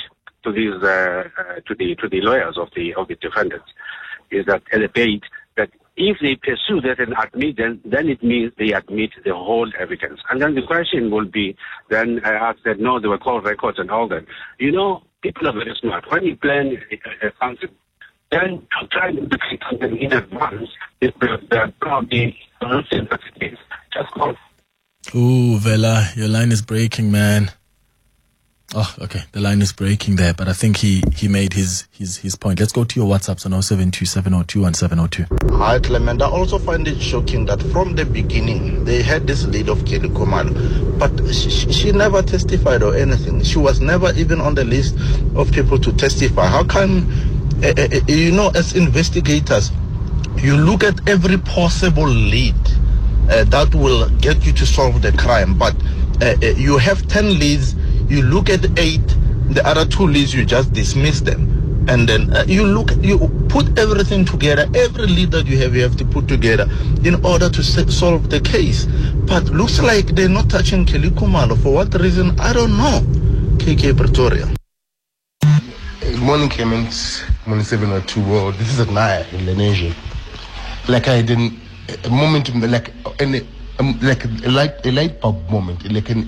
to 0.48 0.54
these, 0.54 0.82
uh, 0.84 1.24
uh, 1.38 1.60
to 1.68 1.76
the 1.76 1.96
to 1.96 2.10
the 2.10 2.22
lawyers 2.22 2.58
of 2.58 2.70
the 2.76 2.94
of 2.96 3.08
the 3.08 3.16
defendants, 3.16 3.70
is 4.32 4.46
that 4.46 4.64
a 4.72 4.80
debate 4.80 5.24
that 5.58 5.70
if 5.96 6.18
they 6.22 6.36
pursue 6.36 6.82
that 6.82 7.00
and 7.00 7.14
admit, 7.22 7.58
then 7.58 7.82
then 7.86 8.08
it 8.08 8.24
means 8.24 8.54
they 8.58 8.74
admit 8.74 9.12
the 9.26 9.34
whole 9.34 9.70
evidence. 9.80 10.20
And 10.30 10.42
then 10.42 10.56
the 10.56 10.62
question 10.62 11.12
will 11.12 11.26
be, 11.26 11.56
then 11.90 12.22
I 12.24 12.34
asked 12.34 12.64
that 12.66 12.80
no, 12.80 13.00
there 13.00 13.10
were 13.10 13.18
court 13.18 13.44
records 13.44 13.80
and 13.80 13.92
all 13.92 14.08
that. 14.10 14.26
You 14.60 14.72
know, 14.72 15.04
people 15.22 15.48
are 15.48 15.54
very 15.54 15.76
smart. 15.82 16.10
When 16.10 16.24
you 16.24 16.36
plan 16.36 16.78
function, 17.40 17.70
then 18.32 18.68
to 18.80 18.88
try 18.88 19.12
to 19.12 19.38
create 19.38 19.62
something 19.70 19.98
in 19.98 20.14
advance, 20.14 20.70
uh, 21.02 21.68
probably 21.80 22.38
is. 23.42 23.58
Just 23.94 24.12
call 24.14 24.36
Ooh, 25.16 25.58
Vela, 25.58 26.10
your 26.16 26.28
line 26.28 26.52
is 26.52 26.62
breaking, 26.62 27.12
man. 27.12 27.52
Oh, 28.76 28.94
okay. 29.00 29.22
The 29.32 29.40
line 29.40 29.62
is 29.62 29.72
breaking 29.72 30.18
there, 30.18 30.34
but 30.34 30.50
I 30.50 30.54
think 30.54 30.76
he, 30.78 31.02
he 31.16 31.30
made 31.30 31.54
his, 31.54 31.88
his, 31.92 32.18
his 32.18 32.36
point. 32.36 32.60
Let's 32.60 32.74
go 32.74 32.84
to 32.84 33.00
your 33.00 33.08
WhatsApps 33.08 33.46
on 33.46 33.54
072702 33.62 34.66
and 34.66 34.76
702. 34.76 35.56
Hi, 35.56 35.80
Clement. 35.80 36.22
I 36.22 36.26
also 36.30 36.60
find 36.60 36.86
it 36.86 37.00
shocking 37.02 37.46
that 37.46 37.62
from 37.72 37.96
the 37.96 38.04
beginning 38.06 38.84
they 38.84 39.02
had 39.02 39.26
this 39.26 39.46
lead 39.46 39.70
of 39.70 39.86
Kelly 39.86 40.10
Khumalo, 40.10 41.00
but 41.00 41.12
she, 41.34 41.50
she- 41.72 41.92
never 41.94 42.22
testified 42.22 42.84
or 42.84 42.94
anything. 42.94 43.42
She 43.42 43.58
was 43.58 43.80
never 43.80 44.12
even 44.16 44.42
on 44.42 44.54
the 44.54 44.66
list 44.66 44.96
of 45.36 45.50
people 45.54 45.80
to 45.80 45.94
testify. 45.94 46.46
How 46.48 46.66
come, 46.66 47.10
uh, 47.64 47.68
uh, 47.70 47.88
uh, 47.94 48.00
you 48.10 48.32
know, 48.34 48.50
as 48.54 48.76
investigators, 48.76 49.72
you 50.36 50.58
look 50.58 50.84
at 50.84 51.08
every 51.08 51.38
possible 51.38 52.06
lead 52.08 52.54
uh, 53.32 53.46
that 53.46 53.74
will 53.74 54.10
get 54.20 54.46
you 54.46 54.52
to 54.52 54.66
solve 54.66 55.02
the 55.02 55.14
crime, 55.14 55.58
but 55.58 55.74
you 56.58 56.78
have 56.78 57.08
10 57.08 57.40
leads, 57.40 57.74
you 58.10 58.22
look 58.22 58.50
at 58.50 58.80
eight, 58.80 59.08
the 59.50 59.62
other 59.66 59.86
two 59.86 60.08
leads, 60.08 60.34
you 60.34 60.46
just 60.46 60.74
dismiss 60.74 61.22
them 61.22 61.58
and 61.90 62.08
then 62.08 62.34
uh, 62.36 62.44
you 62.48 62.66
look 62.66 62.92
you 63.02 63.18
put 63.48 63.80
everything 63.80 64.26
together 64.26 64.68
every 64.76 65.08
lead 65.08 65.32
that 65.32 65.48
you 65.48 65.58
have 65.58 65.74
you 65.74 65.82
have 65.82 65.96
to 65.96 66.04
put 66.04 66.28
together 66.28 66.68
in 67.06 67.16
order 67.26 67.50
to 67.50 67.64
se- 67.64 67.88
solve 67.88 68.30
the 68.30 68.42
case 68.42 68.86
but 69.26 69.46
looks 69.46 69.80
like 69.80 70.08
they're 70.08 70.28
not 70.28 70.50
touching 70.50 70.86
kelly 70.86 71.10
khumalo 71.12 71.58
for 71.64 71.74
what 71.74 71.94
reason 72.02 72.38
i 72.42 72.52
don't 72.52 72.76
know 72.78 73.00
kk 73.58 73.96
pretoria 73.96 74.48
Good 76.02 76.20
morning, 76.20 76.50
Clements. 76.50 77.22
Morning, 77.46 77.64
702 77.64 78.22
World. 78.22 78.56
This 78.56 78.70
is 78.70 78.80
a 78.80 78.92
Naya 78.92 79.24
in 79.34 79.42
Lenasia. 79.46 79.94
Like 80.88 81.08
I 81.08 81.22
didn't, 81.22 81.60
a 82.06 82.10
moment, 82.10 82.50
like 82.56 82.92
an, 83.20 83.46
um, 83.78 84.00
like 84.02 84.26
a 84.26 84.28
light, 84.50 84.84
a 84.86 84.92
light 84.92 85.22
bulb 85.22 85.48
moment, 85.50 85.84
like 85.92 86.10
an, 86.10 86.28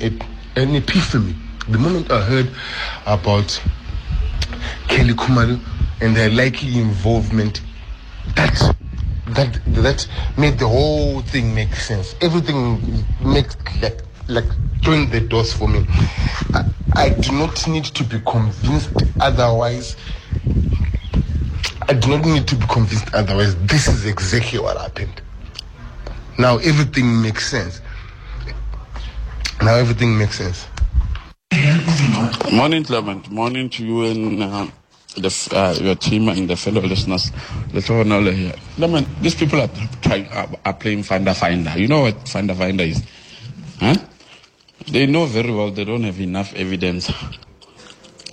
an 0.55 0.75
epiphany. 0.75 1.33
The 1.69 1.77
moment 1.77 2.11
I 2.11 2.21
heard 2.23 2.49
about 3.05 3.61
Kelly 4.87 5.13
Khumalo 5.13 5.59
and 6.01 6.15
their 6.15 6.31
likely 6.31 6.79
involvement, 6.79 7.61
that 8.35 8.75
that 9.27 9.59
that 9.75 10.07
made 10.35 10.57
the 10.57 10.67
whole 10.67 11.21
thing 11.21 11.53
make 11.53 11.75
sense. 11.75 12.15
Everything 12.21 13.05
makes 13.23 13.55
like 13.83 14.01
like 14.27 14.45
join 14.81 15.11
the 15.11 15.19
doors 15.19 15.53
for 15.53 15.67
me. 15.67 15.85
I, 16.55 16.65
I 16.95 17.09
do 17.09 17.33
not 17.33 17.67
need 17.67 17.85
to 17.85 18.03
be 18.03 18.19
convinced 18.21 19.03
otherwise. 19.19 19.95
I 21.87 21.93
do 21.93 22.17
not 22.17 22.25
need 22.25 22.47
to 22.47 22.55
be 22.55 22.65
convinced 22.65 23.13
otherwise. 23.13 23.55
This 23.67 23.87
is 23.87 24.07
exactly 24.07 24.57
what 24.57 24.75
happened. 24.75 25.21
Now 26.39 26.57
everything 26.57 27.21
makes 27.21 27.47
sense. 27.47 27.79
Now 29.61 29.75
everything 29.75 30.17
makes 30.17 30.39
sense. 30.39 30.65
Morning, 32.51 32.83
Clement. 32.83 33.31
Morning 33.31 33.69
to 33.69 33.85
you 33.85 34.05
and 34.05 34.43
uh, 34.43 34.67
the, 35.15 35.49
uh, 35.55 35.75
your 35.81 35.95
team 35.95 36.29
and 36.29 36.47
the 36.49 36.55
fellow 36.55 36.81
listeners. 36.81 37.31
Let's 37.73 37.89
all 37.89 38.03
know 38.03 38.21
here. 38.21 38.53
Clement, 38.75 39.07
these 39.21 39.33
people 39.33 39.61
are 39.61 39.69
trying 40.01 40.27
are, 40.27 40.49
are 40.65 40.73
playing 40.73 41.03
finder 41.03 41.33
finder. 41.33 41.73
You 41.77 41.87
know 41.87 42.01
what 42.01 42.27
finder 42.27 42.53
finder 42.53 42.83
is? 42.83 43.03
Huh? 43.79 43.95
They 44.87 45.07
know 45.07 45.25
very 45.25 45.51
well 45.51 45.71
they 45.71 45.83
don't 45.83 46.03
have 46.03 46.19
enough 46.19 46.53
evidence. 46.53 47.11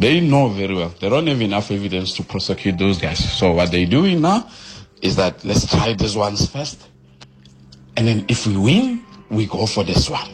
They 0.01 0.21
know 0.21 0.49
very 0.49 0.75
well 0.75 0.93
they 1.01 1.09
don't 1.09 1.27
have 1.27 1.41
enough 1.41 1.71
evidence 1.71 2.15
to 2.15 2.25
prosecute 2.25 2.77
those 2.77 2.99
guys. 2.99 3.19
So 3.39 3.53
what 3.53 3.71
they're 3.71 3.87
doing 3.87 4.21
now 4.21 4.51
is 5.01 5.17
that 5.17 5.45
let's 5.45 5.71
try 5.71 5.95
these 5.95 6.17
ones 6.17 6.51
first, 6.51 6.89
and 7.97 8.07
then 8.07 8.27
if 8.29 8.47
we 8.47 8.57
win, 8.57 9.05
we 9.31 9.47
go 9.47 9.65
for 9.65 9.83
this 9.83 10.11
one. 10.11 10.29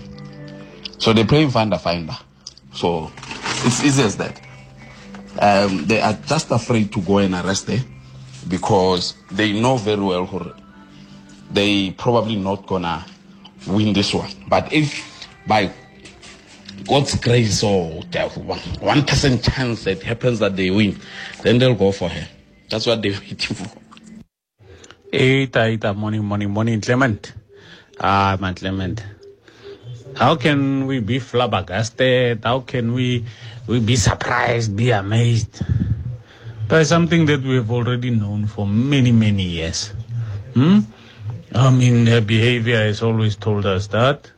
So 0.99 1.13
they're 1.13 1.27
playing 1.27 1.51
finder 1.51 1.79
finder. 1.79 2.17
So 2.75 3.11
it's 3.65 3.85
easy 3.85 4.03
as 4.03 4.17
that. 4.19 4.41
Um, 5.41 5.87
they 5.87 6.01
are 6.01 6.15
just 6.27 6.51
afraid 6.51 6.93
to 6.93 7.01
go 7.03 7.19
and 7.19 7.35
arrest 7.35 7.67
them 7.67 7.81
because 8.49 9.15
they 9.33 9.53
know 9.61 9.77
very 9.79 10.01
well 10.03 10.27
they 11.53 11.91
probably 11.93 12.37
not 12.37 12.67
gonna 12.67 13.05
win 13.67 13.93
this 13.93 14.15
one. 14.15 14.31
But 14.49 14.73
if 14.73 15.27
by 15.47 15.71
God's 16.87 17.17
grace 17.17 17.63
or 17.63 18.03
the 18.11 18.29
one 18.81 19.05
percent 19.05 19.45
chance 19.45 19.85
that 19.85 20.03
happens 20.03 20.39
that 20.41 20.57
they 20.57 20.71
win, 20.71 20.99
then 21.43 21.59
they'll 21.59 21.75
go 21.75 21.93
for 21.93 22.09
her. 22.09 22.29
That's 22.71 22.87
what 22.87 23.03
they're 23.03 23.13
waiting 23.21 23.57
for. 23.57 23.69
Eita, 25.13 25.77
eita, 25.79 25.97
morning, 25.97 26.25
morning, 26.25 26.51
morning, 26.51 26.81
Clement. 26.81 27.35
Ah, 28.01 28.37
man 28.41 28.55
Clement. 28.55 29.05
How 30.17 30.37
can 30.37 30.87
we 30.87 31.01
be 31.01 31.19
flabbergasted? 31.19 32.45
How 32.45 32.61
can 32.61 32.93
we 32.93 33.25
we 33.67 33.81
be 33.81 33.97
surprised, 33.97 34.77
be 34.77 34.91
amazed 34.91 35.63
by 36.69 36.83
something 36.83 37.27
that 37.27 37.43
we 37.43 37.57
have 37.57 37.71
already 37.71 38.11
known 38.11 38.47
for 38.47 38.67
many, 38.67 39.13
many 39.13 39.43
years? 39.43 39.93
Hmm? 40.55 40.81
I 41.55 41.71
mean, 41.71 42.07
her 42.07 42.21
behavior 42.21 42.77
has 42.77 43.03
always 43.03 43.37
told 43.37 43.67
us 43.67 43.87
that 43.89 44.31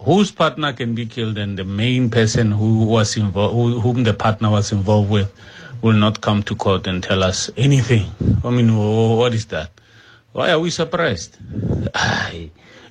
whose 0.00 0.30
partner 0.30 0.72
can 0.72 0.94
be 0.94 1.06
killed 1.06 1.36
and 1.38 1.58
the 1.58 1.64
main 1.64 2.10
person 2.10 2.52
who 2.52 2.84
was 2.84 3.16
involved, 3.16 3.54
who, 3.54 3.80
whom 3.80 4.04
the 4.04 4.14
partner 4.14 4.50
was 4.50 4.72
involved 4.72 5.10
with, 5.10 5.32
will 5.82 5.96
not 5.96 6.20
come 6.20 6.42
to 6.44 6.54
court 6.54 6.86
and 6.86 7.02
tell 7.02 7.22
us 7.22 7.50
anything. 7.56 8.06
I 8.44 8.50
mean, 8.50 8.76
what 8.76 9.34
is 9.34 9.46
that? 9.46 9.70
Why 10.32 10.50
are 10.50 10.58
we 10.58 10.70
surprised? 10.70 11.36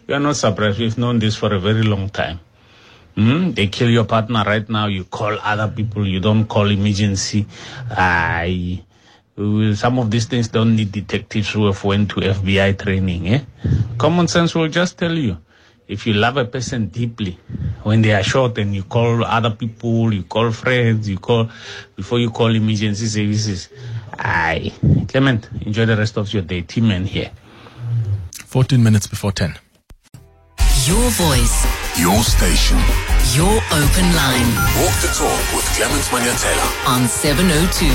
We 0.07 0.13
are 0.13 0.19
not 0.19 0.35
surprised. 0.35 0.79
We've 0.79 0.97
known 0.97 1.19
this 1.19 1.35
for 1.35 1.53
a 1.53 1.59
very 1.59 1.83
long 1.83 2.09
time. 2.09 2.39
Hmm? 3.15 3.51
They 3.51 3.67
kill 3.67 3.89
your 3.89 4.05
partner 4.05 4.43
right 4.45 4.67
now. 4.69 4.87
You 4.87 5.03
call 5.03 5.37
other 5.41 5.67
people. 5.67 6.07
You 6.07 6.19
don't 6.19 6.45
call 6.45 6.69
emergency. 6.71 7.45
Uh, 7.89 8.47
Some 9.75 9.99
of 9.99 10.09
these 10.09 10.25
things 10.25 10.47
don't 10.47 10.75
need 10.75 10.91
detectives 10.91 11.51
who 11.51 11.65
have 11.67 11.83
went 11.83 12.09
to 12.11 12.15
FBI 12.21 12.77
training. 12.79 13.27
Eh? 13.27 13.41
Common 13.97 14.27
sense 14.27 14.55
will 14.55 14.67
just 14.67 14.97
tell 14.97 15.13
you. 15.13 15.37
If 15.87 16.05
you 16.07 16.13
love 16.13 16.37
a 16.37 16.45
person 16.45 16.87
deeply, 16.87 17.37
when 17.83 18.01
they 18.01 18.13
are 18.13 18.23
shot 18.23 18.57
and 18.57 18.75
you 18.75 18.83
call 18.83 19.23
other 19.23 19.51
people, 19.51 20.13
you 20.13 20.23
call 20.23 20.51
friends, 20.51 21.07
you 21.07 21.17
call 21.17 21.49
before 21.95 22.19
you 22.19 22.29
call 22.31 22.53
emergency 22.53 23.05
services. 23.07 23.69
Aye. 24.17 24.73
Clement, 25.07 25.47
enjoy 25.61 25.85
the 25.85 25.95
rest 25.95 26.17
of 26.17 26.33
your 26.33 26.41
day. 26.43 26.61
Team 26.61 26.89
here. 27.05 27.31
14 28.47 28.83
minutes 28.83 29.07
before 29.07 29.31
10. 29.31 29.55
Your 30.87 31.09
voice, 31.11 31.65
Your 31.99 32.23
station. 32.23 32.77
your 33.35 33.55
open 33.81 34.07
line 34.15 34.49
Walk 34.79 34.95
the 35.01 35.11
talk 35.13 35.43
with 35.53 35.65
Clement 35.75 36.03
Manyathela. 36.13 36.87
on 36.87 37.07
702. 37.07 37.85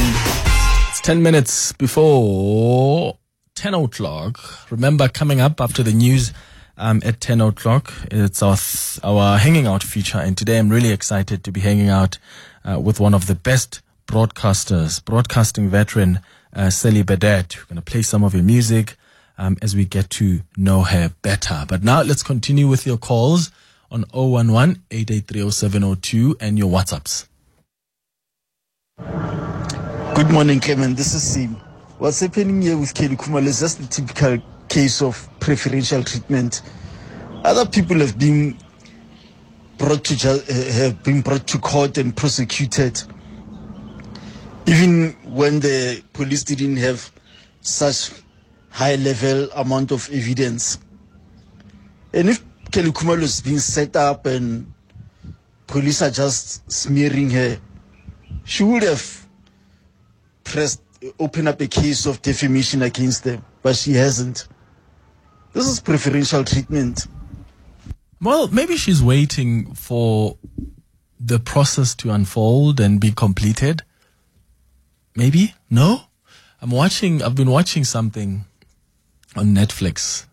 It's 0.90 1.00
10 1.00 1.22
minutes 1.22 1.72
before 1.72 3.16
10 3.54 3.74
o'clock. 3.74 4.38
Remember, 4.70 5.08
coming 5.08 5.40
up 5.40 5.60
after 5.60 5.82
the 5.82 5.92
news 5.92 6.32
um, 6.76 7.00
at 7.04 7.20
10 7.20 7.40
o'clock, 7.40 7.92
it's 8.10 8.42
our, 8.42 8.56
th- 8.56 9.00
our 9.02 9.38
hanging 9.38 9.66
out 9.66 9.82
feature. 9.82 10.18
And 10.18 10.36
today 10.36 10.58
I'm 10.58 10.68
really 10.68 10.90
excited 10.90 11.44
to 11.44 11.52
be 11.52 11.60
hanging 11.60 11.88
out 11.88 12.18
uh, 12.64 12.78
with 12.78 13.00
one 13.00 13.14
of 13.14 13.26
the 13.26 13.34
best 13.34 13.80
broadcasters, 14.06 15.02
broadcasting 15.02 15.68
veteran, 15.70 16.20
uh, 16.54 16.68
Sally 16.68 17.02
Burdett. 17.02 17.56
We're 17.56 17.74
going 17.74 17.82
to 17.82 17.90
play 17.90 18.02
some 18.02 18.22
of 18.22 18.34
your 18.34 18.44
music 18.44 18.96
um, 19.42 19.56
as 19.60 19.74
we 19.74 19.84
get 19.84 20.08
to 20.08 20.40
know 20.56 20.82
her 20.82 21.12
better. 21.22 21.64
But 21.66 21.82
now 21.82 22.02
let's 22.02 22.22
continue 22.22 22.68
with 22.68 22.86
your 22.86 22.96
calls 22.96 23.50
on 23.90 24.04
011 24.14 24.84
883 24.90 25.50
0702 25.50 26.36
and 26.40 26.56
your 26.56 26.70
WhatsApps. 26.70 27.26
Good 30.14 30.30
morning, 30.30 30.60
Clement. 30.60 30.96
This 30.96 31.12
is 31.14 31.22
Sim. 31.24 31.56
What's 31.98 32.20
happening 32.20 32.62
here 32.62 32.78
with 32.78 32.94
Kelly 32.94 33.16
Khumalo 33.16 33.46
is 33.46 33.58
just 33.58 33.80
a 33.80 33.88
typical 33.88 34.38
case 34.68 35.02
of 35.02 35.28
preferential 35.40 36.04
treatment. 36.04 36.62
Other 37.44 37.66
people 37.66 37.98
have 37.98 38.16
been 38.16 38.56
brought 39.76 40.04
to 40.04 40.30
uh, 40.30 40.72
have 40.74 41.02
been 41.02 41.20
brought 41.20 41.48
to 41.48 41.58
court 41.58 41.98
and 41.98 42.16
prosecuted, 42.16 43.02
even 44.66 45.16
when 45.24 45.58
the 45.58 46.00
police 46.12 46.44
didn't 46.44 46.76
have 46.76 47.10
such 47.60 48.21
high 48.72 48.96
level 48.96 49.48
amount 49.54 49.92
of 49.92 50.08
evidence. 50.10 50.78
And 52.12 52.30
if 52.30 52.42
Kelly 52.70 52.90
Khumalo 52.90 53.22
is 53.22 53.40
being 53.40 53.58
set 53.58 53.94
up 53.96 54.26
and 54.26 54.72
police 55.66 56.02
are 56.02 56.10
just 56.10 56.70
smearing 56.72 57.30
her, 57.30 57.58
she 58.44 58.64
would 58.64 58.82
have 58.82 59.26
pressed 60.42 60.82
opened 61.18 61.48
up 61.48 61.60
a 61.60 61.66
case 61.66 62.06
of 62.06 62.22
defamation 62.22 62.82
against 62.82 63.24
them, 63.24 63.44
but 63.62 63.76
she 63.76 63.92
hasn't. 63.92 64.48
This 65.52 65.66
is 65.66 65.80
preferential 65.80 66.44
treatment. 66.44 67.06
Well, 68.20 68.48
maybe 68.48 68.76
she's 68.76 69.02
waiting 69.02 69.74
for 69.74 70.38
the 71.18 71.38
process 71.38 71.94
to 71.96 72.10
unfold 72.10 72.80
and 72.80 73.00
be 73.00 73.10
completed. 73.10 73.82
Maybe? 75.14 75.54
No? 75.68 76.02
I'm 76.60 76.70
watching, 76.70 77.22
I've 77.22 77.34
been 77.34 77.50
watching 77.50 77.84
something 77.84 78.46
on 79.36 79.54
Netflix. 79.54 80.26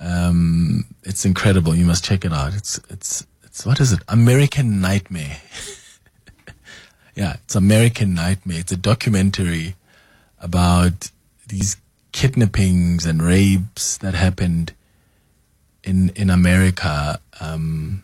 Um, 0.00 0.86
it's 1.02 1.24
incredible. 1.24 1.74
You 1.74 1.84
must 1.84 2.04
check 2.04 2.24
it 2.24 2.32
out. 2.32 2.54
It's, 2.54 2.78
it's, 2.90 3.26
it's, 3.42 3.66
what 3.66 3.80
is 3.80 3.92
it? 3.92 4.00
American 4.08 4.80
Nightmare. 4.80 5.38
yeah, 7.14 7.36
it's 7.44 7.54
American 7.54 8.14
Nightmare. 8.14 8.60
It's 8.60 8.72
a 8.72 8.76
documentary 8.76 9.74
about 10.40 11.10
these 11.48 11.76
kidnappings 12.12 13.06
and 13.06 13.22
rapes 13.22 13.98
that 13.98 14.14
happened 14.14 14.72
in 15.84 16.10
in 16.10 16.30
America, 16.30 17.20
um, 17.40 18.02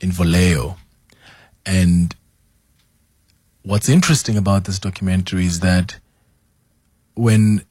in 0.00 0.10
Vallejo, 0.10 0.76
and 1.66 2.14
what's 3.62 3.88
interesting 3.88 4.36
about 4.36 4.64
this 4.64 4.78
documentary 4.78 5.46
is 5.46 5.60
that 5.60 5.98
when 7.14 7.64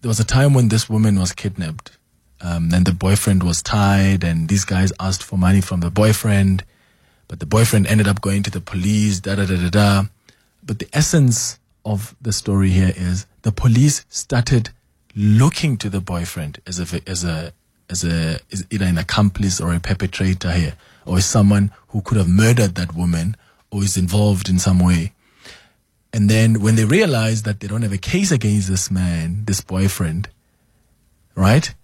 there 0.00 0.08
was 0.08 0.20
a 0.20 0.24
time 0.24 0.54
when 0.54 0.68
this 0.68 0.88
woman 0.88 1.18
was 1.18 1.32
kidnapped, 1.32 1.96
um, 2.40 2.70
and 2.72 2.86
the 2.86 2.92
boyfriend 2.92 3.42
was 3.42 3.62
tied, 3.62 4.22
and 4.22 4.48
these 4.48 4.64
guys 4.64 4.92
asked 5.00 5.22
for 5.22 5.36
money 5.36 5.60
from 5.60 5.80
the 5.80 5.90
boyfriend, 5.90 6.64
but 7.26 7.40
the 7.40 7.46
boyfriend 7.46 7.86
ended 7.86 8.08
up 8.08 8.20
going 8.20 8.42
to 8.44 8.50
the 8.50 8.60
police. 8.60 9.20
Da 9.20 9.34
da 9.34 9.44
da 9.44 9.56
da 9.56 9.70
da. 9.70 10.04
But 10.64 10.78
the 10.78 10.88
essence 10.92 11.58
of 11.84 12.14
the 12.20 12.32
story 12.32 12.70
here 12.70 12.92
is 12.96 13.26
the 13.42 13.52
police 13.52 14.04
started 14.08 14.70
looking 15.14 15.76
to 15.78 15.90
the 15.90 16.00
boyfriend 16.00 16.60
as 16.66 16.78
a 16.80 17.00
as 17.08 17.24
a 17.24 17.52
as 17.90 18.04
a 18.04 18.38
as 18.52 18.66
either 18.70 18.86
an 18.86 18.98
accomplice 18.98 19.60
or 19.60 19.74
a 19.74 19.80
perpetrator 19.80 20.52
here, 20.52 20.74
or 21.04 21.20
someone 21.20 21.70
who 21.88 22.02
could 22.02 22.18
have 22.18 22.28
murdered 22.28 22.76
that 22.76 22.94
woman 22.94 23.36
or 23.70 23.82
is 23.82 23.96
involved 23.96 24.48
in 24.48 24.58
some 24.58 24.78
way. 24.78 25.12
And 26.12 26.30
then 26.30 26.60
when 26.60 26.76
they 26.76 26.84
realize 26.84 27.42
that 27.42 27.60
they 27.60 27.68
don't 27.68 27.82
have 27.82 27.92
a 27.92 27.98
case 27.98 28.30
against 28.32 28.68
this 28.68 28.90
man, 28.90 29.44
this 29.44 29.60
boyfriend, 29.60 30.28
right? 31.34 31.74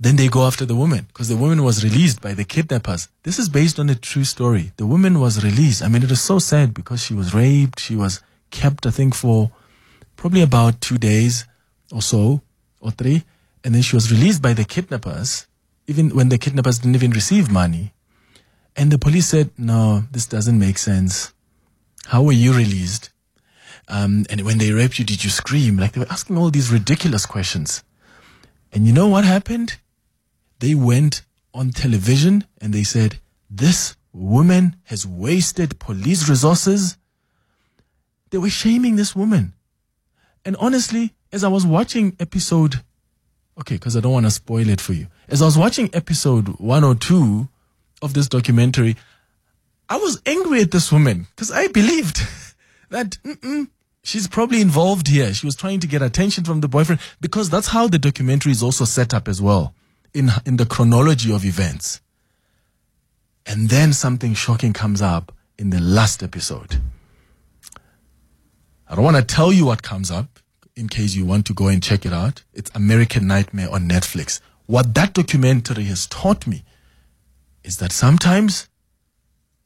Then 0.00 0.16
they 0.16 0.28
go 0.28 0.46
after 0.46 0.64
the 0.64 0.74
woman 0.74 1.06
because 1.08 1.28
the 1.28 1.36
woman 1.36 1.62
was 1.62 1.84
released 1.84 2.20
by 2.20 2.34
the 2.34 2.44
kidnappers. 2.44 3.08
This 3.22 3.38
is 3.38 3.48
based 3.48 3.78
on 3.78 3.88
a 3.88 3.94
true 3.94 4.24
story. 4.24 4.72
The 4.76 4.86
woman 4.86 5.20
was 5.20 5.44
released. 5.44 5.82
I 5.82 5.88
mean, 5.88 6.02
it 6.02 6.10
is 6.10 6.20
so 6.20 6.38
sad 6.38 6.74
because 6.74 7.02
she 7.02 7.14
was 7.14 7.34
raped. 7.34 7.78
She 7.78 7.94
was 7.94 8.20
kept, 8.50 8.86
I 8.86 8.90
think, 8.90 9.14
for 9.14 9.52
probably 10.16 10.42
about 10.42 10.80
two 10.80 10.98
days 10.98 11.46
or 11.92 12.02
so, 12.02 12.42
or 12.80 12.90
three. 12.90 13.24
And 13.62 13.74
then 13.74 13.82
she 13.82 13.96
was 13.96 14.10
released 14.10 14.42
by 14.42 14.52
the 14.52 14.64
kidnappers, 14.64 15.46
even 15.86 16.10
when 16.10 16.28
the 16.28 16.38
kidnappers 16.38 16.78
didn't 16.78 16.96
even 16.96 17.12
receive 17.12 17.50
money. 17.50 17.92
And 18.76 18.90
the 18.90 18.98
police 18.98 19.28
said, 19.28 19.50
no, 19.56 20.04
this 20.10 20.26
doesn't 20.26 20.58
make 20.58 20.78
sense. 20.78 21.32
How 22.06 22.22
were 22.22 22.32
you 22.32 22.52
released? 22.52 23.10
Um, 23.88 24.24
and 24.30 24.40
when 24.42 24.58
they 24.58 24.72
raped 24.72 24.98
you, 24.98 25.04
did 25.04 25.24
you 25.24 25.30
scream? 25.30 25.76
Like 25.76 25.92
they 25.92 26.00
were 26.00 26.10
asking 26.10 26.38
all 26.38 26.50
these 26.50 26.70
ridiculous 26.70 27.26
questions. 27.26 27.84
And 28.72 28.86
you 28.86 28.92
know 28.92 29.08
what 29.08 29.24
happened? 29.24 29.78
They 30.58 30.74
went 30.74 31.22
on 31.52 31.70
television 31.70 32.44
and 32.60 32.72
they 32.72 32.82
said, 32.82 33.18
this 33.50 33.96
woman 34.12 34.76
has 34.84 35.06
wasted 35.06 35.78
police 35.78 36.28
resources. 36.28 36.96
They 38.30 38.38
were 38.38 38.50
shaming 38.50 38.96
this 38.96 39.14
woman. 39.14 39.52
And 40.44 40.56
honestly, 40.56 41.14
as 41.32 41.44
I 41.44 41.48
was 41.48 41.66
watching 41.66 42.16
episode, 42.18 42.76
okay, 43.60 43.76
because 43.76 43.96
I 43.96 44.00
don't 44.00 44.12
want 44.12 44.26
to 44.26 44.30
spoil 44.30 44.68
it 44.68 44.80
for 44.80 44.92
you. 44.92 45.06
As 45.28 45.42
I 45.42 45.46
was 45.46 45.58
watching 45.58 45.90
episode 45.92 46.48
102 46.58 47.48
of 48.02 48.14
this 48.14 48.28
documentary, 48.28 48.96
I 49.88 49.96
was 49.96 50.20
angry 50.26 50.62
at 50.62 50.70
this 50.70 50.90
woman 50.90 51.26
because 51.30 51.50
I 51.50 51.68
believed 51.68 52.18
that 52.94 53.18
she's 54.04 54.28
probably 54.28 54.60
involved 54.60 55.08
here. 55.08 55.34
She 55.34 55.46
was 55.46 55.56
trying 55.56 55.80
to 55.80 55.88
get 55.88 56.00
attention 56.00 56.44
from 56.44 56.60
the 56.60 56.68
boyfriend 56.68 57.00
because 57.20 57.50
that's 57.50 57.66
how 57.66 57.88
the 57.88 57.98
documentary 57.98 58.52
is 58.52 58.62
also 58.62 58.84
set 58.84 59.12
up 59.12 59.26
as 59.26 59.42
well 59.42 59.74
in, 60.14 60.30
in 60.46 60.58
the 60.58 60.64
chronology 60.64 61.34
of 61.34 61.44
events. 61.44 62.00
And 63.46 63.68
then 63.68 63.92
something 63.92 64.32
shocking 64.34 64.72
comes 64.72 65.02
up 65.02 65.32
in 65.58 65.70
the 65.70 65.80
last 65.80 66.22
episode. 66.22 66.80
I 68.88 68.94
don't 68.94 69.04
want 69.04 69.16
to 69.16 69.24
tell 69.24 69.52
you 69.52 69.66
what 69.66 69.82
comes 69.82 70.12
up 70.12 70.38
in 70.76 70.88
case 70.88 71.16
you 71.16 71.26
want 71.26 71.46
to 71.46 71.52
go 71.52 71.66
and 71.66 71.82
check 71.82 72.06
it 72.06 72.12
out. 72.12 72.44
It's 72.52 72.70
American 72.76 73.26
Nightmare 73.26 73.70
on 73.72 73.88
Netflix. 73.88 74.40
What 74.66 74.94
that 74.94 75.14
documentary 75.14 75.84
has 75.84 76.06
taught 76.06 76.46
me 76.46 76.62
is 77.64 77.78
that 77.78 77.90
sometimes, 77.90 78.68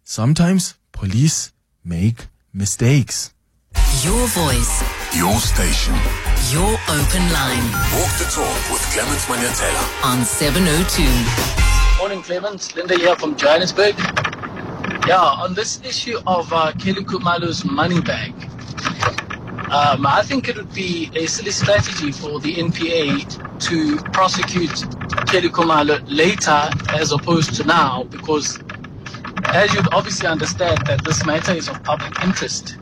sometimes 0.03 0.77
police 0.93 1.53
make 1.85 2.29
mistakes. 2.53 3.33
Your 4.03 4.27
voice, 4.29 4.83
Your 5.17 5.35
station. 5.41 5.95
Your 6.51 6.73
open 6.89 7.25
line 7.33 7.67
Walk 7.95 8.13
the 8.19 8.29
talk 8.33 8.71
with 8.71 8.83
Clemens 8.93 9.25
Manyathela. 9.27 10.05
on 10.05 10.25
702. 10.25 11.99
Morning, 11.99 12.23
Clemens. 12.23 12.75
Linda 12.77 12.97
here 12.97 13.17
from 13.17 13.37
Johannesburg. 13.37 13.95
Yeah, 15.07 15.19
on 15.21 15.55
this 15.55 15.81
issue 15.85 16.19
of 16.27 16.53
uh, 16.53 16.73
Kelly 16.73 17.05
Khumalo's 17.05 17.65
money 17.65 18.01
bag, 18.01 18.33
um, 19.73 20.07
I 20.07 20.23
think 20.25 20.49
it 20.49 20.57
would 20.57 20.73
be 20.73 21.11
a 21.15 21.27
silly 21.27 21.51
strategy 21.51 22.13
for 22.13 22.41
the 22.41 22.55
NPA 22.57 23.59
to 23.61 23.97
prosecute 24.13 24.85
Kelly 25.27 25.49
Khumalo 25.49 26.03
later 26.07 26.71
as 26.95 27.13
opposed 27.13 27.55
to 27.57 27.65
now, 27.65 28.05
because 28.05 28.59
as 29.55 29.73
you'd 29.75 29.93
obviously 29.93 30.29
understand 30.29 30.79
that 30.87 31.05
this 31.05 31.25
matter 31.25 31.53
is 31.53 31.69
of 31.69 31.83
public 31.85 32.13
interest. 32.23 32.77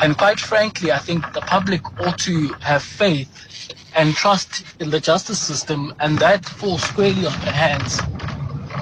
And 0.00 0.16
quite 0.16 0.40
frankly, 0.40 0.92
I 0.92 0.98
think 0.98 1.32
the 1.32 1.40
public 1.40 1.82
ought 2.00 2.18
to 2.20 2.48
have 2.60 2.82
faith 2.82 3.28
and 3.94 4.14
trust 4.14 4.64
in 4.80 4.90
the 4.90 5.00
justice 5.00 5.38
system, 5.40 5.94
and 6.00 6.18
that 6.18 6.44
falls 6.44 6.82
squarely 6.82 7.26
on 7.26 7.32
the 7.44 7.52
hands 7.52 7.98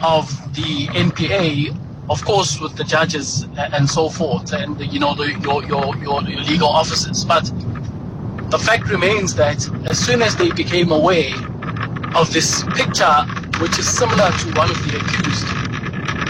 of 0.03 0.30
the 0.55 0.86
NPA, 0.88 1.76
of 2.09 2.24
course, 2.24 2.61
with 2.61 2.76
the 2.76 2.84
judges 2.84 3.46
and 3.57 3.88
so 3.88 4.09
forth, 4.09 4.53
and 4.53 4.80
you 4.92 4.98
know 4.98 5.14
the, 5.14 5.32
your, 5.40 5.64
your 5.64 5.96
your 5.96 6.22
your 6.22 6.42
legal 6.44 6.68
officers. 6.68 7.24
But 7.24 7.44
the 8.51 8.59
fact 8.59 8.88
remains 8.88 9.34
that 9.36 9.68
as 9.90 9.98
soon 9.98 10.22
as 10.22 10.36
they 10.36 10.51
became 10.51 10.90
aware 10.90 11.34
of 12.14 12.32
this 12.32 12.64
picture, 12.74 13.14
which 13.61 13.78
is 13.78 13.88
similar 13.88 14.30
to 14.30 14.53
one 14.55 14.70
of 14.70 14.78
the 14.86 14.98
accused, 14.98 15.59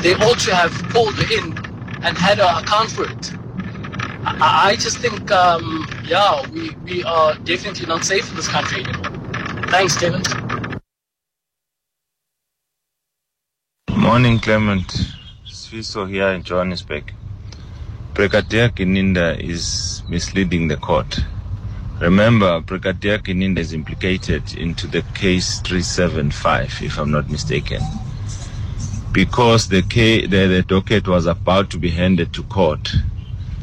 they 0.02 0.14
ought 0.14 0.38
to 0.40 0.54
have 0.54 0.72
pulled 0.90 1.18
in 1.30 1.56
and 2.02 2.16
had 2.16 2.38
account 2.38 2.90
for 2.90 3.04
it. 3.04 3.32
I, 4.24 4.70
I 4.70 4.76
just 4.76 4.98
think, 4.98 5.30
um, 5.30 5.86
yeah, 6.04 6.48
we, 6.50 6.70
we 6.84 7.04
are 7.04 7.34
definitely 7.38 7.86
not 7.86 8.04
safe 8.04 8.28
in 8.30 8.36
this 8.36 8.48
country 8.48 8.84
anymore. 8.84 9.66
Thanks, 9.68 9.96
Clement. 9.96 10.28
Morning, 13.96 14.38
Clement. 14.38 14.86
Swiso 15.46 16.08
here 16.08 16.28
in 16.28 16.42
Johannesburg. 16.42 17.12
Brigadier 18.14 18.70
Gininda 18.70 19.38
is 19.38 20.02
misleading 20.08 20.68
the 20.68 20.76
court. 20.76 21.20
Remember, 22.00 22.60
Brigadier 22.60 23.18
Gininda 23.18 23.58
is 23.58 23.72
implicated 23.72 24.54
into 24.54 24.86
the 24.86 25.02
case 25.14 25.60
375, 25.60 26.82
if 26.82 26.98
I'm 26.98 27.10
not 27.10 27.30
mistaken. 27.30 27.82
Because 29.12 29.68
the, 29.68 29.80
the, 29.80 30.26
the 30.26 30.62
docket 30.62 31.08
was 31.08 31.26
about 31.26 31.70
to 31.70 31.78
be 31.78 31.90
handed 31.90 32.32
to 32.34 32.42
court, 32.44 32.92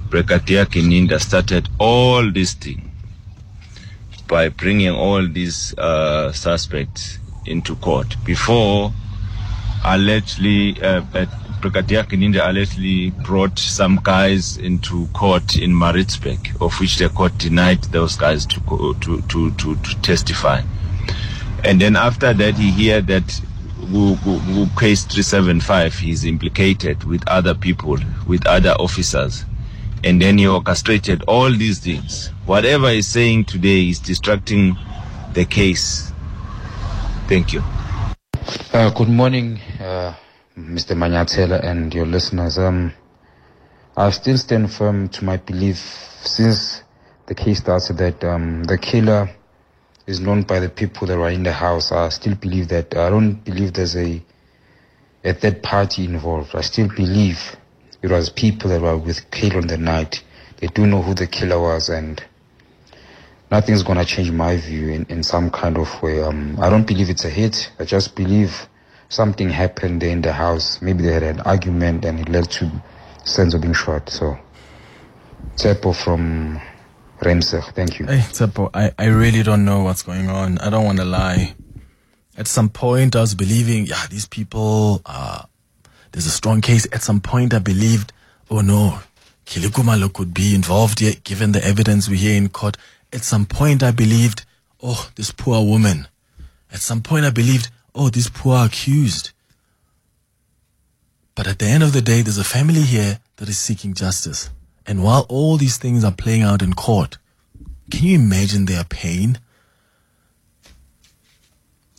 Brigadier 0.09 0.65
Gininda 0.65 1.19
started 1.19 1.69
all 1.79 2.29
this 2.31 2.53
thing 2.53 2.91
by 4.27 4.49
bringing 4.49 4.91
all 4.91 5.25
these 5.25 5.73
uh, 5.77 6.31
suspects 6.33 7.19
into 7.45 7.75
court 7.77 8.15
before 8.25 8.91
allegedly 9.85 10.81
uh, 10.81 11.01
Brigadier 11.61 12.03
Gininda 12.03 12.47
allegedly 12.47 13.09
brought 13.09 13.57
some 13.57 13.99
guys 14.03 14.57
into 14.57 15.07
court 15.07 15.55
in 15.55 15.77
Maritzburg, 15.77 16.55
of 16.61 16.79
which 16.79 16.97
the 16.97 17.09
court 17.09 17.37
denied 17.37 17.83
those 17.85 18.15
guys 18.15 18.45
to 18.45 18.59
to, 19.01 19.21
to, 19.23 19.51
to, 19.51 19.75
to 19.75 20.01
testify. 20.01 20.61
And 21.63 21.81
then 21.81 21.95
after 21.95 22.33
that, 22.33 22.55
he 22.55 22.89
heard 22.89 23.07
that 23.07 23.41
case 24.77 25.05
375 25.05 25.93
he's 25.93 26.25
implicated 26.25 27.03
with 27.05 27.25
other 27.27 27.53
people, 27.55 27.97
with 28.27 28.45
other 28.45 28.71
officers. 28.71 29.45
And 30.03 30.21
then 30.21 30.37
he 30.37 30.47
orchestrated 30.47 31.23
all 31.23 31.49
these 31.51 31.79
things. 31.79 32.27
Whatever 32.45 32.91
he's 32.91 33.07
saying 33.07 33.45
today 33.45 33.89
is 33.89 33.99
distracting 33.99 34.75
the 35.33 35.45
case. 35.45 36.11
Thank 37.27 37.53
you. 37.53 37.63
Uh, 38.73 38.89
good 38.91 39.09
morning, 39.09 39.59
uh, 39.79 40.13
Mr. 40.57 40.95
Manyathela 40.95 41.63
and 41.63 41.93
your 41.93 42.05
listeners. 42.05 42.57
Um, 42.57 42.93
I 43.95 44.09
still 44.11 44.37
stand 44.37 44.71
firm 44.71 45.09
to 45.09 45.25
my 45.25 45.37
belief 45.37 45.77
since 46.21 46.83
the 47.25 47.35
case 47.35 47.59
started 47.59 47.97
that 47.97 48.23
um, 48.23 48.63
the 48.65 48.77
killer 48.77 49.29
is 50.07 50.21
known 50.21 50.43
by 50.43 50.59
the 50.59 50.69
people 50.69 51.05
that 51.07 51.17
were 51.17 51.29
in 51.29 51.43
the 51.43 51.51
house. 51.51 51.91
I 51.91 52.09
still 52.09 52.35
believe 52.35 52.69
that. 52.69 52.95
I 52.95 53.09
don't 53.09 53.33
believe 53.43 53.73
there's 53.73 53.95
a 53.95 54.23
a 55.23 55.33
third 55.33 55.61
party 55.61 56.05
involved. 56.05 56.55
I 56.55 56.61
still 56.61 56.87
believe 56.87 57.57
it 58.01 58.09
was 58.09 58.29
people 58.29 58.69
that 58.69 58.81
were 58.81 58.97
with 58.97 59.29
Kayla 59.29 59.57
on 59.57 59.67
the 59.67 59.77
night. 59.77 60.23
They 60.57 60.67
do 60.67 60.87
know 60.87 61.01
who 61.01 61.13
the 61.13 61.27
killer 61.27 61.59
was, 61.59 61.89
and 61.89 62.23
nothing's 63.51 63.83
gonna 63.83 64.05
change 64.05 64.31
my 64.31 64.55
view 64.55 64.89
in, 64.89 65.05
in 65.09 65.23
some 65.23 65.49
kind 65.49 65.77
of 65.77 66.01
way. 66.01 66.23
Um, 66.23 66.57
I 66.61 66.69
don't 66.69 66.87
believe 66.87 67.09
it's 67.09 67.25
a 67.25 67.29
hit. 67.29 67.69
I 67.77 67.83
just 67.83 68.15
believe 68.15 68.67
something 69.09 69.49
happened 69.49 70.01
there 70.01 70.09
in 70.09 70.21
the 70.21 70.33
house. 70.33 70.81
Maybe 70.81 71.03
they 71.03 71.13
had 71.13 71.23
an 71.23 71.41
argument 71.41 72.05
and 72.05 72.19
it 72.19 72.29
led 72.29 72.49
to 72.51 72.71
Senzo 73.25 73.59
being 73.61 73.73
shot. 73.73 74.09
So, 74.09 74.37
Tsepo 75.55 75.93
from 75.95 76.61
Remsech, 77.19 77.73
thank 77.73 77.99
you. 77.99 78.05
Hey, 78.05 78.23
I, 78.73 78.91
I 78.97 79.05
really 79.07 79.43
don't 79.43 79.65
know 79.65 79.83
what's 79.83 80.03
going 80.03 80.29
on. 80.29 80.59
I 80.59 80.69
don't 80.69 80.85
want 80.85 80.99
to 80.99 81.05
lie. 81.05 81.55
At 82.37 82.47
some 82.47 82.69
point, 82.69 83.15
I 83.15 83.21
was 83.21 83.33
believing, 83.33 83.87
yeah, 83.87 84.05
these 84.09 84.27
people, 84.27 85.01
uh, 85.05 85.43
there's 86.11 86.27
a 86.27 86.31
strong 86.31 86.61
case. 86.61 86.87
At 86.93 87.01
some 87.01 87.19
point, 87.19 87.53
I 87.53 87.59
believed, 87.59 88.13
oh 88.51 88.61
no, 88.61 88.99
Kelly 89.45 89.69
Khumalo 89.69 90.13
could 90.13 90.33
be 90.33 90.53
involved 90.53 90.99
here, 90.99 91.13
given 91.23 91.53
the 91.53 91.65
evidence 91.65 92.07
we 92.07 92.17
hear 92.17 92.37
in 92.37 92.49
court. 92.49 92.77
At 93.11 93.23
some 93.23 93.45
point, 93.45 93.81
I 93.81 93.91
believed, 93.91 94.45
oh, 94.83 95.09
this 95.15 95.31
poor 95.31 95.65
woman. 95.65 96.07
At 96.71 96.81
some 96.81 97.01
point, 97.01 97.25
I 97.25 97.31
believed, 97.31 97.71
oh, 97.95 98.09
this 98.09 98.29
poor 98.29 98.63
accused. 98.65 99.31
But 101.33 101.47
at 101.47 101.57
the 101.59 101.65
end 101.65 101.81
of 101.81 101.93
the 101.93 102.01
day, 102.01 102.21
there's 102.21 102.37
a 102.37 102.43
family 102.43 102.81
here 102.81 103.19
that 103.37 103.49
is 103.49 103.57
seeking 103.57 103.93
justice. 103.93 104.49
And 104.87 105.03
while 105.03 105.25
all 105.27 105.57
these 105.57 105.77
things 105.77 106.05
are 106.05 106.13
playing 106.13 106.43
out 106.43 106.61
in 106.61 106.73
court, 106.73 107.17
can 107.91 108.05
you 108.05 108.15
imagine 108.15 108.65
their 108.65 108.85
pain? 108.85 109.39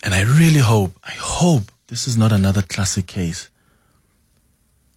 And 0.03 0.15
I 0.15 0.23
really 0.23 0.61
hope, 0.61 0.93
I 1.05 1.13
hope 1.13 1.65
this 1.89 2.09
is 2.09 2.17
not 2.17 2.33
another 2.33 2.63
classic 2.63 3.07
case 3.07 3.51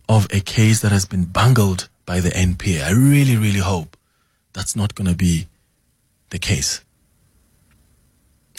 of 0.08 0.28
a 0.32 0.40
case 0.40 0.82
that 0.82 0.92
has 0.92 1.06
been 1.06 1.26
bungled 1.26 1.90
by 2.06 2.22
the 2.22 2.30
NPA. 2.30 2.84
I 2.84 2.92
really, 2.92 3.36
really 3.36 3.60
hope 3.60 3.98
that's 4.54 4.76
not 4.76 4.96
going 4.96 5.10
to 5.10 5.16
be 5.16 5.48
the 6.30 6.40
case. 6.40 6.84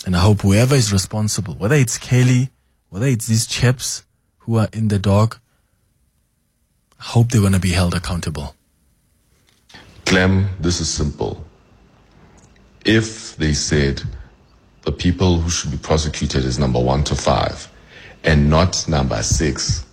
And 0.04 0.16
I 0.16 0.20
hope 0.20 0.42
whoever 0.42 0.74
is 0.74 0.92
responsible, 0.92 1.54
whether 1.54 1.76
it's 1.76 1.96
Kelly, 1.96 2.50
whether 2.90 3.06
it's 3.06 3.26
these 3.26 3.46
chaps 3.46 4.04
who 4.40 4.58
are 4.58 4.68
in 4.72 4.88
the 4.88 4.98
dog, 4.98 5.38
I 6.98 7.04
hope 7.04 7.30
they're 7.30 7.40
going 7.40 7.52
to 7.52 7.60
be 7.60 7.70
held 7.70 7.94
accountable. 7.94 8.54
Clem, 10.12 10.46
this 10.60 10.78
is 10.78 10.90
simple. 10.90 11.42
If 12.84 13.34
they 13.36 13.54
said 13.54 14.02
the 14.82 14.92
people 14.92 15.38
who 15.38 15.48
should 15.48 15.70
be 15.70 15.78
prosecuted 15.78 16.44
is 16.44 16.58
number 16.58 16.78
one 16.78 17.02
to 17.04 17.14
five 17.14 17.72
and 18.22 18.50
not 18.50 18.86
number 18.86 19.22
six, 19.22 19.86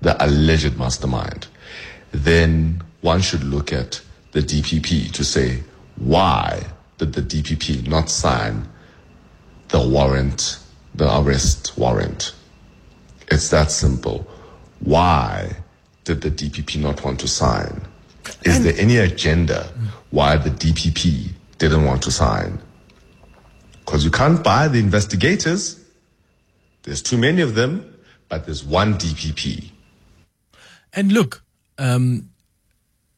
the 0.00 0.16
alleged 0.24 0.78
mastermind, 0.78 1.48
then 2.12 2.82
one 3.02 3.20
should 3.20 3.44
look 3.44 3.70
at 3.70 4.00
the 4.32 4.40
DPP 4.40 5.12
to 5.12 5.22
say, 5.22 5.62
why 5.96 6.64
did 6.96 7.12
the 7.12 7.20
DPP 7.20 7.86
not 7.88 8.08
sign 8.08 8.66
the 9.68 9.86
warrant, 9.86 10.60
the 10.94 11.14
arrest 11.20 11.76
warrant? 11.76 12.34
It's 13.30 13.50
that 13.50 13.70
simple. 13.70 14.26
Why 14.80 15.58
did 16.04 16.22
the 16.22 16.30
DPP 16.30 16.80
not 16.80 17.04
want 17.04 17.20
to 17.20 17.28
sign? 17.28 17.86
Is 18.44 18.62
there 18.62 18.74
any 18.76 18.98
agenda 18.98 19.72
why 20.10 20.36
the 20.36 20.50
DPP 20.50 21.30
didn't 21.58 21.84
want 21.84 22.02
to 22.02 22.10
sign? 22.10 22.58
Because 23.84 24.04
you 24.04 24.10
can't 24.10 24.42
buy 24.42 24.68
the 24.68 24.78
investigators. 24.78 25.82
There's 26.82 27.02
too 27.02 27.18
many 27.18 27.42
of 27.42 27.54
them, 27.54 27.98
but 28.28 28.44
there's 28.44 28.64
one 28.64 28.94
DPP. 28.94 29.70
And 30.92 31.12
look, 31.12 31.42
um, 31.78 32.30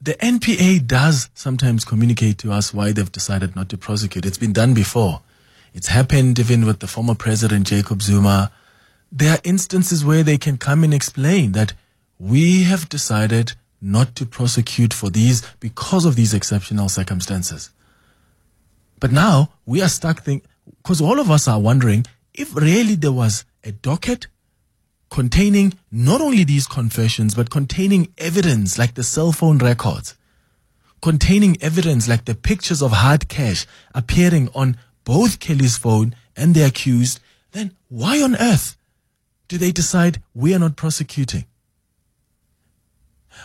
the 0.01 0.15
NPA 0.15 0.87
does 0.87 1.29
sometimes 1.35 1.85
communicate 1.85 2.39
to 2.39 2.53
us 2.53 2.73
why 2.73 2.93
they've 2.93 3.13
decided 3.13 3.55
not 3.55 3.69
to 3.69 3.77
prosecute. 3.77 4.25
It's 4.25 4.39
been 4.39 4.53
done 4.53 4.75
before. 4.75 5.21
It's 5.75 5.89
happened 5.89 6.39
even 6.39 6.67
with 6.67 6.81
the 6.81 6.87
former 6.87 7.15
president 7.15 7.67
Jacob 7.67 8.03
Zuma. 8.03 8.51
There 9.13 9.33
are 9.33 9.41
instances 9.45 10.05
where 10.05 10.23
they 10.23 10.39
can 10.39 10.57
come 10.57 10.85
and 10.85 10.95
explain 10.95 11.53
that 11.53 11.75
we 12.19 12.63
have 12.63 12.89
decided 12.89 13.53
not 13.81 14.15
to 14.17 14.27
prosecute 14.27 14.93
for 14.93 15.11
these 15.11 15.43
because 15.61 16.05
of 16.05 16.17
these 16.17 16.35
exceptional 16.35 16.89
circumstances. 16.89 17.71
But 18.99 19.13
now 19.13 19.51
we 19.65 19.81
are 19.83 19.89
stuck 19.89 20.23
thinking, 20.23 20.49
because 20.83 21.01
all 21.01 21.19
of 21.19 21.31
us 21.31 21.49
are 21.49 21.61
wondering 21.61 22.05
if 22.35 22.55
really 22.55 22.95
there 22.95 23.13
was 23.13 23.45
a 23.65 23.73
docket 23.73 24.27
containing 25.11 25.75
not 25.91 26.21
only 26.21 26.45
these 26.45 26.67
confessions, 26.67 27.35
but 27.35 27.51
containing 27.51 28.13
evidence 28.19 28.79
like 28.79 28.95
the 28.95 29.03
cell 29.03 29.33
phone 29.33 29.59
records, 29.59 30.17
containing 31.03 31.57
evidence 31.61 32.07
like 32.07 32.27
the 32.27 32.35
pictures 32.35 32.83
of 32.83 32.93
hard 32.93 33.29
cash 33.29 33.67
appearing 33.95 34.49
on 34.55 34.77
both 35.05 35.41
Kelly's 35.41 35.77
phone 35.77 36.15
and 36.37 36.55
the 36.55 36.63
accused, 36.63 37.21
then 37.53 37.75
why 37.89 38.23
on 38.23 38.37
earth 38.37 38.77
do 39.49 39.59
they 39.59 39.73
decide 39.73 40.23
we 40.35 40.55
are 40.55 40.59
not 40.61 40.77
prosecuting? 40.77 41.47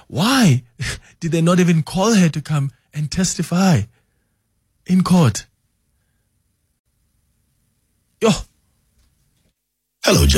Why 0.07 0.63
did 1.19 1.31
they 1.31 1.41
not 1.41 1.59
even 1.59 1.83
call 1.83 2.13
her 2.13 2.29
to 2.29 2.41
come 2.41 2.71
and 2.93 3.11
testify 3.11 3.81
in 4.85 5.03
court? 5.03 5.45
Yo. 8.21 8.29
Hello, 10.03 10.25